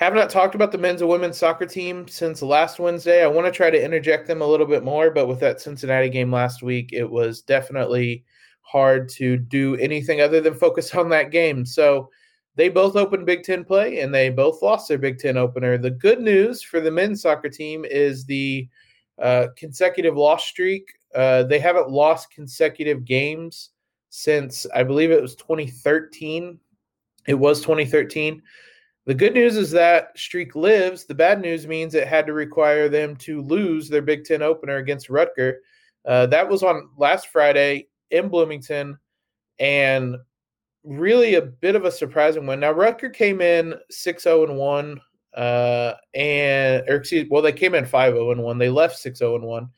have 0.01 0.15
not 0.15 0.31
talked 0.31 0.55
about 0.55 0.73
the 0.73 0.79
men's 0.79 1.03
and 1.03 1.11
women's 1.11 1.37
soccer 1.37 1.67
team 1.67 2.09
since 2.09 2.41
last 2.41 2.79
Wednesday. 2.81 3.23
I 3.23 3.27
want 3.27 3.47
to 3.47 3.53
try 3.53 3.69
to 3.69 3.85
interject 3.85 4.27
them 4.27 4.41
a 4.41 4.47
little 4.47 4.65
bit 4.65 4.83
more, 4.83 5.11
but 5.11 5.27
with 5.27 5.41
that 5.41 5.61
Cincinnati 5.61 6.09
game 6.09 6.33
last 6.33 6.63
week, 6.63 6.95
it 6.95 7.05
was 7.05 7.43
definitely 7.43 8.25
hard 8.63 9.11
to 9.11 9.37
do 9.37 9.77
anything 9.77 10.23
other 10.23 10.41
than 10.41 10.55
focus 10.55 10.95
on 10.95 11.11
that 11.11 11.31
game. 11.31 11.67
So 11.67 12.09
they 12.57 12.71
both 12.71 12.97
opened 12.97 13.27
Big 13.27 13.43
Ten 13.43 13.63
play 13.63 14.01
and 14.01 14.15
they 14.15 14.31
both 14.31 14.63
lost 14.63 14.89
their 14.89 14.97
Big 14.97 15.19
Ten 15.19 15.37
opener. 15.37 15.77
The 15.77 15.91
good 15.91 16.23
news 16.23 16.63
for 16.63 16.81
the 16.81 16.91
men's 16.91 17.21
soccer 17.21 17.51
team 17.51 17.85
is 17.85 18.25
the 18.25 18.67
uh, 19.21 19.49
consecutive 19.55 20.17
loss 20.17 20.47
streak. 20.47 20.89
Uh, 21.15 21.43
they 21.43 21.59
haven't 21.59 21.91
lost 21.91 22.31
consecutive 22.31 23.05
games 23.05 23.69
since 24.09 24.67
I 24.75 24.83
believe 24.83 25.11
it 25.11 25.21
was 25.21 25.37
2013. 25.37 26.59
It 27.27 27.35
was 27.35 27.61
2013. 27.61 28.41
The 29.11 29.15
good 29.17 29.35
news 29.35 29.57
is 29.57 29.73
that 29.73 30.17
streak 30.17 30.55
lives. 30.55 31.05
The 31.05 31.17
bad 31.17 31.41
news 31.41 31.67
means 31.67 31.97
it 31.97 32.07
had 32.07 32.27
to 32.27 32.33
require 32.33 32.89
them 32.89 33.17
to 33.17 33.43
lose 33.43 33.89
their 33.89 34.03
Big 34.03 34.25
Ten 34.25 34.41
opener 34.41 34.77
against 34.77 35.09
Rutger. 35.09 35.55
Uh, 36.07 36.27
that 36.27 36.49
was 36.49 36.63
on 36.63 36.91
last 36.97 37.27
Friday 37.27 37.89
in 38.13 38.29
Bloomington, 38.29 38.97
and 39.59 40.15
really 40.85 41.35
a 41.35 41.43
bit 41.43 41.75
of 41.75 41.87
a 41.87 41.91
surprising 41.91 42.47
win. 42.47 42.61
Now 42.61 42.73
Rutger 42.73 43.13
came 43.13 43.41
in 43.41 43.75
6-0 43.91 44.49
and 44.49 44.57
1 44.57 45.01
uh, 45.37 45.95
and 46.15 46.89
or 46.89 46.95
excuse 46.95 47.27
well 47.29 47.43
they 47.43 47.51
came 47.51 47.75
in 47.75 47.87
5-0 47.87 48.31
and 48.31 48.45
1. 48.45 48.59
They 48.59 48.69
left 48.69 48.97
6-0 48.97 49.35
and 49.35 49.45
1. 49.45 49.71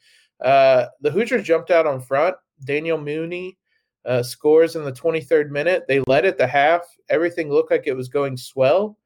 Uh, 0.45 0.87
the 1.01 1.11
Hoosiers 1.11 1.43
jumped 1.43 1.71
out 1.71 1.87
on 1.87 2.03
front. 2.03 2.37
Daniel 2.67 2.99
Munie 2.99 3.57
uh, 4.05 4.23
scores 4.23 4.77
in 4.77 4.85
the 4.85 4.93
23rd 4.93 5.49
minute. 5.49 5.85
They 5.89 6.01
led 6.07 6.27
at 6.27 6.37
the 6.37 6.47
half. 6.47 6.83
Everything 7.09 7.49
looked 7.49 7.71
like 7.71 7.87
it 7.87 7.97
was 7.97 8.11
going 8.11 8.37
swell. 8.37 8.99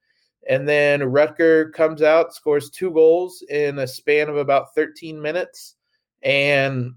And 0.49 0.69
then 0.69 1.01
Rutger 1.01 1.73
comes 1.73 2.03
out, 2.03 2.35
scores 2.35 2.71
two 2.71 2.91
goals 2.93 3.43
in 3.49 3.79
a 3.79 3.87
span 3.87 4.29
of 4.29 4.37
about 4.37 4.75
13 4.75 5.21
minutes. 5.21 5.75
And 6.23 6.95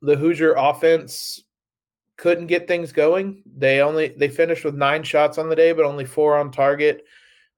the 0.00 0.16
Hoosier 0.16 0.54
offense 0.54 1.44
couldn't 2.16 2.48
get 2.48 2.66
things 2.66 2.92
going. 2.92 3.42
They 3.56 3.80
only 3.80 4.08
they 4.16 4.28
finished 4.28 4.64
with 4.64 4.74
nine 4.74 5.02
shots 5.02 5.38
on 5.38 5.48
the 5.48 5.56
day, 5.56 5.72
but 5.72 5.84
only 5.84 6.04
four 6.04 6.36
on 6.36 6.50
target. 6.50 7.04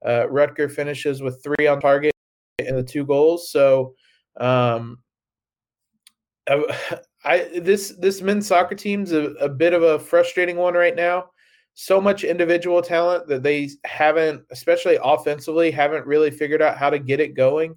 Uh, 0.04 0.26
Rutger 0.30 0.70
finishes 0.70 1.22
with 1.22 1.42
three 1.42 1.66
on 1.66 1.80
target 1.80 2.12
and 2.58 2.76
the 2.76 2.82
two 2.82 3.06
goals. 3.06 3.50
So, 3.50 3.94
um, 4.38 4.98
I, 6.48 6.98
I 7.24 7.60
this 7.60 7.94
this 7.98 8.20
men's 8.20 8.46
soccer 8.46 8.74
team's 8.74 9.12
a, 9.12 9.30
a 9.40 9.48
bit 9.48 9.72
of 9.72 9.82
a 9.82 9.98
frustrating 9.98 10.56
one 10.56 10.74
right 10.74 10.94
now 10.94 11.30
so 11.74 12.00
much 12.00 12.24
individual 12.24 12.80
talent 12.80 13.26
that 13.26 13.42
they 13.42 13.68
haven't, 13.84 14.42
especially 14.50 14.98
offensively, 15.02 15.70
haven't 15.70 16.06
really 16.06 16.30
figured 16.30 16.62
out 16.62 16.78
how 16.78 16.88
to 16.88 16.98
get 16.98 17.20
it 17.20 17.34
going. 17.34 17.76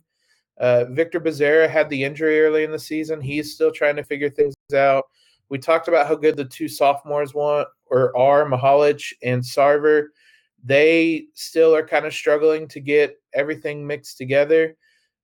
Uh, 0.60 0.86
Victor 0.86 1.20
Bezerra 1.20 1.70
had 1.70 1.90
the 1.90 2.04
injury 2.04 2.42
early 2.42 2.64
in 2.64 2.72
the 2.72 2.80
season. 2.80 3.22
He's 3.22 3.54
still 3.54 3.72
trying 3.72 3.96
to 3.96 4.04
figure 4.04 4.30
things 4.30 4.56
out. 4.76 5.06
We 5.50 5.58
talked 5.58 5.88
about 5.88 6.08
how 6.08 6.16
good 6.16 6.36
the 6.36 6.46
two 6.46 6.68
sophomores 6.68 7.34
want 7.34 7.68
or 7.88 8.16
are, 8.18 8.46
Mihalic 8.46 9.14
and 9.24 9.42
Sarver. 9.42 10.08
They 10.64 11.26
still 11.34 11.76
are 11.76 11.86
kind 11.86 12.06
of 12.06 12.14
struggling 12.14 12.68
to 12.70 12.80
get 12.80 13.16
everything 13.34 13.86
mixed 13.86 14.18
together 14.18 14.76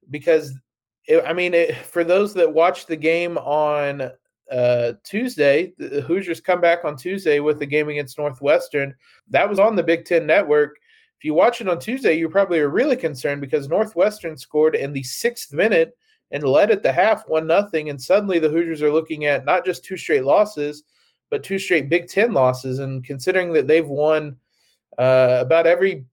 because, 0.10 0.54
it, 1.08 1.24
I 1.26 1.34
mean, 1.34 1.54
it, 1.54 1.76
for 1.76 2.04
those 2.04 2.34
that 2.36 2.54
watched 2.54 2.88
the 2.88 2.96
game 2.96 3.38
on 3.38 4.10
uh, 4.54 4.94
Tuesday, 5.04 5.74
the 5.80 6.02
Hoosiers 6.02 6.40
come 6.40 6.62
back 6.62 6.86
on 6.86 6.96
Tuesday 6.96 7.40
with 7.40 7.58
the 7.58 7.66
game 7.66 7.90
against 7.90 8.20
Northwestern. 8.20 8.94
That 9.30 9.50
was 9.50 9.58
on 9.58 9.76
the 9.76 9.82
Big 9.82 10.06
Ten 10.06 10.28
Network. 10.28 10.78
If 11.18 11.26
you 11.26 11.34
watch 11.34 11.60
it 11.60 11.68
on 11.68 11.80
Tuesday, 11.80 12.14
you 12.14 12.30
probably 12.30 12.60
are 12.60 12.70
really 12.70 12.96
concerned 12.96 13.42
because 13.42 13.68
Northwestern 13.68 14.38
scored 14.38 14.76
in 14.76 14.94
the 14.94 15.02
sixth 15.02 15.54
minute 15.54 15.98
and 16.30 16.44
led 16.44 16.70
at 16.70 16.84
the 16.84 16.92
half 16.92 17.28
one 17.28 17.48
nothing, 17.48 17.90
and 17.90 18.00
suddenly 18.00 18.38
the 18.38 18.50
Hoosiers 18.50 18.82
are 18.84 18.92
looking 18.92 19.26
at 19.26 19.46
not 19.46 19.66
just 19.66 19.84
two 19.84 19.98
straight 19.98 20.24
losses, 20.24 20.84
but 21.32 21.44
two 21.44 21.58
straight 21.58 21.90
Big 21.90 22.08
Ten 22.08 22.32
losses. 22.34 22.78
And 22.78 23.04
considering 23.04 23.54
that 23.54 23.68
they've 23.68 23.88
won 23.88 24.36
uh, 25.00 25.38
about 25.42 25.66
every 25.66 26.06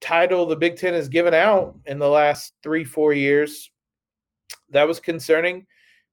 title 0.00 0.46
the 0.46 0.54
Big 0.54 0.76
Ten 0.76 0.94
has 0.94 1.08
given 1.08 1.34
out 1.34 1.76
in 1.86 1.98
the 1.98 2.08
last 2.08 2.54
three 2.62 2.84
four 2.84 3.12
years, 3.12 3.72
that 4.70 4.86
was 4.86 5.00
concerning. 5.00 5.66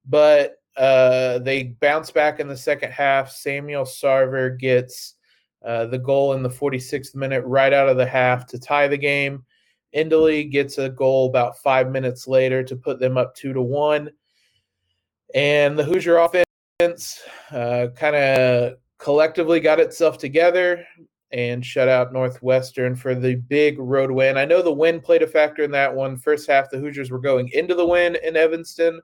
But 0.08 0.56
uh, 0.77 1.39
they 1.39 1.63
bounce 1.63 2.11
back 2.11 2.39
in 2.39 2.47
the 2.47 2.57
second 2.57 2.91
half. 2.91 3.31
Samuel 3.31 3.85
Sarver 3.85 4.57
gets 4.57 5.15
uh, 5.65 5.85
the 5.85 5.97
goal 5.97 6.33
in 6.33 6.43
the 6.43 6.49
46th 6.49 7.15
minute 7.15 7.43
right 7.45 7.73
out 7.73 7.89
of 7.89 7.97
the 7.97 8.05
half 8.05 8.45
to 8.47 8.59
tie 8.59 8.88
the 8.88 8.97
game. 8.97 9.43
Endeley 9.95 10.49
gets 10.49 10.77
a 10.77 10.89
goal 10.89 11.27
about 11.27 11.57
five 11.59 11.89
minutes 11.89 12.27
later 12.27 12.63
to 12.63 12.75
put 12.75 12.99
them 12.99 13.17
up 13.17 13.33
two 13.35 13.53
to 13.53 13.61
one. 13.61 14.09
And 15.33 15.79
the 15.79 15.83
Hoosier 15.83 16.17
offense 16.17 17.21
uh, 17.51 17.88
kind 17.95 18.15
of 18.15 18.73
collectively 18.97 19.59
got 19.59 19.79
itself 19.79 20.17
together 20.17 20.85
and 21.31 21.65
shut 21.65 21.88
out 21.88 22.13
Northwestern 22.13 22.95
for 22.95 23.15
the 23.15 23.35
big 23.35 23.79
road 23.79 24.11
win. 24.11 24.38
I 24.38 24.45
know 24.45 24.61
the 24.61 24.71
wind 24.71 25.03
played 25.03 25.23
a 25.23 25.27
factor 25.27 25.63
in 25.63 25.71
that 25.71 25.93
one. 25.93 26.17
First 26.17 26.47
half, 26.47 26.69
the 26.69 26.77
Hoosiers 26.77 27.11
were 27.11 27.19
going 27.19 27.49
into 27.53 27.75
the 27.75 27.85
win 27.85 28.17
in 28.23 28.35
Evanston 28.35 29.01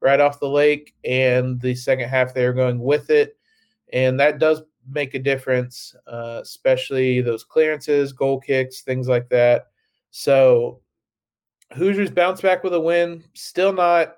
right 0.00 0.20
off 0.20 0.40
the 0.40 0.48
lake, 0.48 0.94
and 1.04 1.60
the 1.60 1.74
second 1.74 2.08
half 2.08 2.34
they 2.34 2.44
are 2.44 2.52
going 2.52 2.78
with 2.78 3.10
it, 3.10 3.36
and 3.92 4.18
that 4.20 4.38
does 4.38 4.62
make 4.88 5.14
a 5.14 5.18
difference, 5.18 5.94
uh, 6.06 6.40
especially 6.42 7.20
those 7.20 7.44
clearances, 7.44 8.12
goal 8.12 8.40
kicks, 8.40 8.82
things 8.82 9.08
like 9.08 9.28
that. 9.30 9.68
So 10.10 10.80
Hoosiers 11.72 12.10
bounce 12.10 12.40
back 12.40 12.62
with 12.62 12.74
a 12.74 12.80
win. 12.80 13.24
Still 13.34 13.72
not 13.72 14.16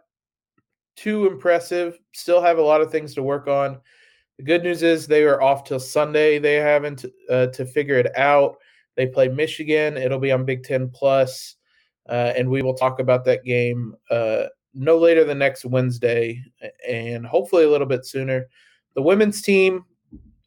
too 0.97 1.27
impressive. 1.27 1.99
Still 2.13 2.43
have 2.43 2.59
a 2.59 2.63
lot 2.63 2.81
of 2.81 2.91
things 2.91 3.15
to 3.15 3.23
work 3.23 3.47
on. 3.47 3.81
The 4.39 4.45
good 4.45 4.63
news 4.63 4.83
is 4.83 5.07
they 5.07 5.23
are 5.25 5.41
off 5.41 5.65
till 5.65 5.81
Sunday. 5.81 6.39
They 6.39 6.57
haven't 6.57 7.05
uh, 7.31 7.47
to 7.49 7.65
figure 7.65 7.99
it 7.99 8.17
out. 8.17 8.57
They 8.97 9.07
play 9.07 9.29
Michigan. 9.29 9.97
It'll 9.97 10.19
be 10.19 10.33
on 10.33 10.45
Big 10.45 10.65
Ten 10.65 10.91
Plus, 10.91 11.57
uh, 12.09 12.33
and 12.37 12.49
we 12.49 12.63
will 12.63 12.75
talk 12.75 12.99
about 12.99 13.25
that 13.27 13.45
game 13.45 13.95
uh, 14.11 14.45
no 14.77 14.99
later 14.99 15.25
than 15.25 15.39
next 15.39 15.65
Wednesday, 15.65 16.43
and 16.89 17.27
hopefully 17.27 17.65
a 17.65 17.71
little 17.71 17.87
bit 17.87 18.07
sooner. 18.07 18.47
The 18.95 19.03
women's 19.03 19.43
team 19.43 19.85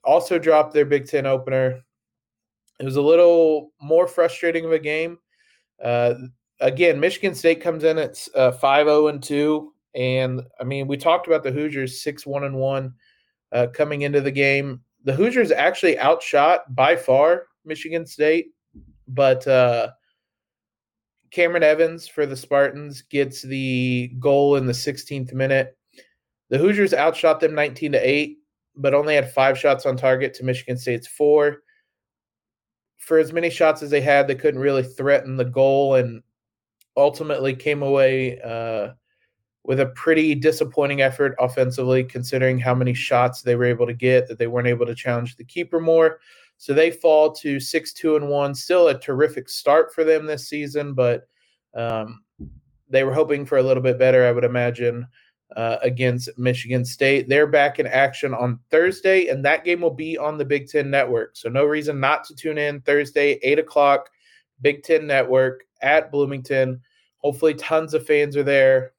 also 0.04 0.40
dropped 0.40 0.74
their 0.74 0.86
Big 0.86 1.08
Ten 1.08 1.26
opener. 1.26 1.82
It 2.80 2.86
was 2.86 2.96
a 2.96 3.02
little 3.02 3.72
more 3.82 4.08
frustrating 4.08 4.66
of 4.66 4.72
a 4.72 4.80
game. 4.80 5.20
Uh, 5.84 6.14
again, 6.60 7.00
Michigan 7.00 7.36
State 7.36 7.62
comes 7.62 7.84
in 7.84 7.98
at 7.98 8.26
uh, 8.36 8.52
5 8.52 8.88
0 8.88 9.08
and 9.08 9.22
2. 9.22 9.74
And 9.96 10.42
I 10.60 10.64
mean, 10.64 10.88
we 10.88 10.98
talked 10.98 11.28
about 11.28 11.44
the 11.44 11.52
Hoosiers 11.52 12.02
6 12.02 12.26
1 12.26 12.44
and 12.44 12.56
1 12.56 12.94
uh, 13.52 13.68
coming 13.74 14.04
into 14.04 14.22
the 14.22 14.32
game. 14.32 14.82
The 15.04 15.14
Hoosiers 15.14 15.52
actually 15.52 15.98
outshot 16.00 16.76
by 16.76 16.96
far 16.96 17.48
Michigan 17.66 18.06
State, 18.06 18.48
but 19.08 19.46
uh, 19.48 19.90
Cameron 21.32 21.64
Evans 21.64 22.08
for 22.08 22.26
the 22.26 22.36
Spartans 22.36 23.02
gets 23.04 23.42
the 23.42 24.12
goal 24.20 24.56
in 24.56 24.66
the 24.66 24.74
16th 24.74 25.34
minute. 25.34 25.78
The 26.50 26.58
Hoosiers 26.58 26.94
outshot 26.94 27.40
them 27.40 27.54
19 27.54 27.92
to 27.92 28.10
8, 28.10 28.38
but 28.76 28.94
only 28.94 29.16
had 29.16 29.32
five 29.32 29.58
shots 29.58 29.86
on 29.86 29.98
target 29.98 30.34
to 30.36 30.44
Michigan 30.44 30.78
State's 30.78 31.08
four. 31.08 31.64
For 32.98 33.20
as 33.20 33.32
many 33.32 33.50
shots 33.50 33.82
as 33.82 33.90
they 33.90 34.02
had, 34.02 34.28
they 34.28 34.36
couldn't 34.36 34.60
really 34.60 34.84
threaten 34.84 35.38
the 35.38 35.46
goal 35.46 35.96
and 35.96 36.22
ultimately 36.98 37.56
came 37.56 37.82
away 37.82 38.40
uh, 38.42 38.90
with 39.64 39.80
a 39.80 39.88
pretty 39.88 40.36
disappointing 40.36 41.02
effort 41.02 41.36
offensively, 41.40 42.04
considering 42.04 42.58
how 42.58 42.74
many 42.74 42.94
shots 42.94 43.42
they 43.42 43.56
were 43.56 43.66
able 43.66 43.86
to 43.86 43.94
get, 43.94 44.28
that 44.28 44.40
they 44.40 44.48
weren't 44.48 44.68
able 44.68 44.86
to 44.86 44.96
challenge 44.96 45.36
the 45.36 45.44
keeper 45.44 45.80
more. 45.80 46.20
So 46.60 46.74
they 46.74 46.92
fall 46.92 47.32
to 47.36 47.58
six, 47.58 47.94
two, 47.94 48.18
and 48.18 48.28
one. 48.28 48.54
Still 48.54 48.90
a 48.90 49.00
terrific 49.00 49.48
start 49.48 49.94
for 49.96 50.04
them 50.04 50.26
this 50.26 50.50
season, 50.50 50.94
but 50.94 51.26
um, 51.74 52.22
they 52.90 53.06
were 53.06 53.14
hoping 53.14 53.46
for 53.46 53.60
a 53.60 53.64
little 53.64 53.82
bit 53.82 53.98
better, 53.98 54.28
I 54.28 54.34
would 54.34 54.44
imagine, 54.44 55.08
uh, 55.56 55.78
against 55.82 56.38
Michigan 56.38 56.84
State. 56.84 57.30
They're 57.30 57.48
back 57.48 57.80
in 57.80 57.88
action 57.88 58.34
on 58.34 58.60
Thursday, 58.72 59.28
and 59.28 59.44
that 59.46 59.64
game 59.64 59.80
will 59.80 59.94
be 59.94 60.18
on 60.18 60.38
the 60.38 60.44
Big 60.44 60.68
Ten 60.68 60.90
Network. 60.90 61.38
So 61.38 61.48
no 61.48 61.64
reason 61.64 61.98
not 61.98 62.26
to 62.26 62.36
tune 62.36 62.58
in 62.58 62.82
Thursday, 62.82 63.40
eight 63.42 63.58
o'clock, 63.58 64.10
Big 64.62 64.84
Ten 64.84 65.08
Network 65.08 65.64
at 65.82 66.12
Bloomington. 66.12 66.82
hopefully, 67.20 67.54
tons 67.54 67.94
of 67.94 68.06
fans 68.06 68.36
are 68.36 68.44
there. 68.44 68.92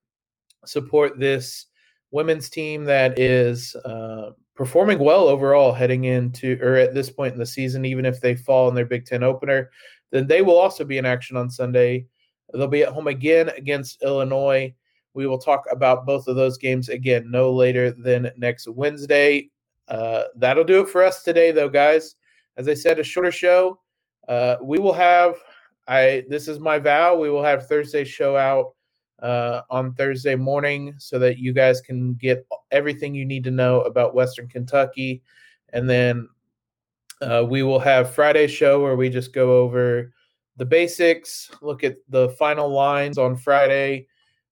Support 0.65 1.21
this 1.21 1.67
women's 2.11 2.49
team 2.49 2.85
that 2.85 3.19
is 3.19 3.77
uh, 3.85 4.31
performing 4.61 4.99
well 4.99 5.27
overall 5.27 5.73
heading 5.73 6.05
into 6.05 6.59
or 6.61 6.75
at 6.75 6.93
this 6.93 7.09
point 7.09 7.33
in 7.33 7.39
the 7.39 7.47
season, 7.47 7.87
even 7.87 8.05
if 8.05 8.21
they 8.21 8.35
fall 8.35 8.69
in 8.69 8.75
their 8.75 8.85
Big 8.85 9.07
Ten 9.07 9.23
opener, 9.23 9.71
then 10.11 10.27
they 10.27 10.43
will 10.43 10.59
also 10.59 10.85
be 10.85 10.99
in 10.99 11.07
action 11.07 11.35
on 11.35 11.49
Sunday. 11.49 12.05
They'll 12.53 12.67
be 12.67 12.83
at 12.83 12.93
home 12.93 13.07
again 13.07 13.49
against 13.57 14.03
Illinois. 14.03 14.75
We 15.15 15.27
will 15.27 15.39
talk 15.39 15.65
about 15.71 16.05
both 16.05 16.29
of 16.29 16.37
those 16.37 16.59
games 16.59 16.91
again 16.91 17.31
no 17.31 17.51
later 17.51 17.91
than 17.91 18.31
next 18.37 18.69
Wednesday. 18.69 19.49
Uh, 19.89 20.25
that'll 20.37 20.63
do 20.63 20.83
it 20.83 20.91
for 20.91 21.03
us 21.03 21.23
today, 21.23 21.53
though, 21.53 21.71
guys. 21.71 22.17
As 22.59 22.69
I 22.69 22.75
said, 22.75 22.99
a 22.99 23.03
shorter 23.03 23.33
show. 23.33 23.81
Uh, 24.29 24.57
we 24.63 24.79
will 24.79 24.93
have. 24.93 25.37
I 25.89 26.25
this 26.29 26.49
is 26.49 26.59
my 26.59 26.79
vow. 26.79 27.17
We 27.17 27.31
will 27.31 27.43
have 27.43 27.67
Thursday 27.67 28.05
show 28.05 28.37
out 28.37 28.75
uh, 29.23 29.63
on 29.71 29.95
Thursday 29.95 30.35
morning 30.35 30.95
so 30.99 31.19
that 31.19 31.39
you 31.39 31.53
guys 31.53 31.81
can 31.81 32.15
get 32.15 32.47
everything 32.71 33.15
you 33.15 33.25
need 33.25 33.45
to 33.45 33.51
know 33.51 33.83
about 33.83 34.15
Western 34.15 34.49
Kentucky, 34.49 35.23
and 35.73 35.89
then 35.89 36.29
uh, 37.23 37.45
we 37.49 37.63
will 37.63 37.79
have 37.79 38.15
Friday's 38.15 38.51
show 38.51 38.81
where 38.81 38.97
we 38.97 39.09
just 39.09 39.33
go 39.33 39.59
over 39.59 40.13
the 40.57 40.65
basics, 40.65 41.51
look 41.63 41.85
at 41.85 41.97
the 42.09 42.31
final 42.31 42.69
lines 42.69 43.19
on 43.19 43.37
Friday, 43.37 44.07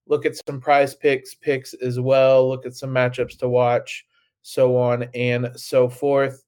look 0.07 0.25
at 0.25 0.37
some 0.47 0.61
prize 0.61 0.95
picks 0.95 1.35
picks 1.35 1.75
as 1.75 2.01
well, 2.01 2.49
look 2.49 2.67
at 2.67 2.75
some 2.75 2.91
matchups 2.91 3.39
to 3.39 3.49
watch, 3.49 4.07
so 4.43 4.77
on 4.77 5.05
and 5.15 5.51
so 5.57 5.89
forth. 5.89 6.45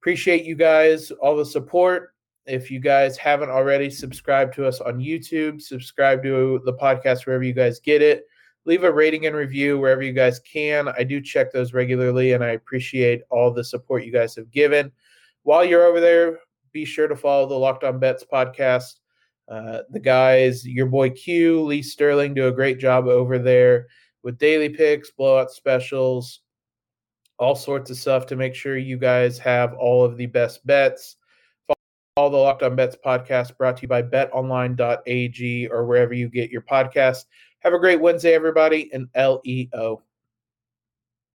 Appreciate 0.00 0.44
you 0.44 0.54
guys, 0.54 1.10
all 1.10 1.36
the 1.36 1.44
support. 1.44 2.14
If 2.50 2.68
you 2.68 2.80
guys 2.80 3.16
haven't 3.16 3.50
already, 3.50 3.88
subscribe 3.90 4.52
to 4.54 4.66
us 4.66 4.80
on 4.80 4.98
YouTube, 4.98 5.62
subscribe 5.62 6.20
to 6.24 6.60
the 6.64 6.72
podcast 6.72 7.24
wherever 7.24 7.44
you 7.44 7.52
guys 7.52 7.78
get 7.78 8.02
it. 8.02 8.26
Leave 8.64 8.82
a 8.82 8.90
rating 8.90 9.26
and 9.26 9.36
review 9.36 9.78
wherever 9.78 10.02
you 10.02 10.12
guys 10.12 10.40
can. 10.40 10.88
I 10.88 11.04
do 11.04 11.20
check 11.20 11.52
those 11.52 11.72
regularly 11.72 12.32
and 12.32 12.42
I 12.42 12.48
appreciate 12.48 13.22
all 13.30 13.52
the 13.52 13.62
support 13.62 14.04
you 14.04 14.10
guys 14.10 14.34
have 14.34 14.50
given. 14.50 14.90
While 15.44 15.64
you're 15.64 15.86
over 15.86 16.00
there, 16.00 16.40
be 16.72 16.84
sure 16.84 17.06
to 17.06 17.14
follow 17.14 17.46
the 17.46 17.54
Locked 17.54 17.84
On 17.84 18.00
Bets 18.00 18.24
podcast. 18.30 18.96
Uh, 19.48 19.82
the 19.90 20.00
guys, 20.00 20.66
your 20.66 20.86
boy 20.86 21.10
Q, 21.10 21.62
Lee 21.62 21.82
Sterling, 21.82 22.34
do 22.34 22.48
a 22.48 22.52
great 22.52 22.80
job 22.80 23.06
over 23.06 23.38
there 23.38 23.86
with 24.24 24.38
daily 24.38 24.68
picks, 24.68 25.12
blowout 25.12 25.52
specials, 25.52 26.40
all 27.38 27.54
sorts 27.54 27.92
of 27.92 27.96
stuff 27.96 28.26
to 28.26 28.34
make 28.34 28.56
sure 28.56 28.76
you 28.76 28.98
guys 28.98 29.38
have 29.38 29.72
all 29.74 30.04
of 30.04 30.16
the 30.16 30.26
best 30.26 30.66
bets. 30.66 31.16
Follow 32.16 32.30
the 32.30 32.36
Locked 32.36 32.62
On 32.62 32.74
Bets 32.74 32.96
podcast 33.04 33.56
brought 33.56 33.76
to 33.76 33.82
you 33.82 33.88
by 33.88 34.02
betonline.ag 34.02 35.68
or 35.68 35.86
wherever 35.86 36.12
you 36.12 36.28
get 36.28 36.50
your 36.50 36.62
podcasts. 36.62 37.26
Have 37.60 37.72
a 37.72 37.78
great 37.78 38.00
Wednesday, 38.00 38.34
everybody, 38.34 38.90
and 38.92 39.08
LEO. 39.14 40.02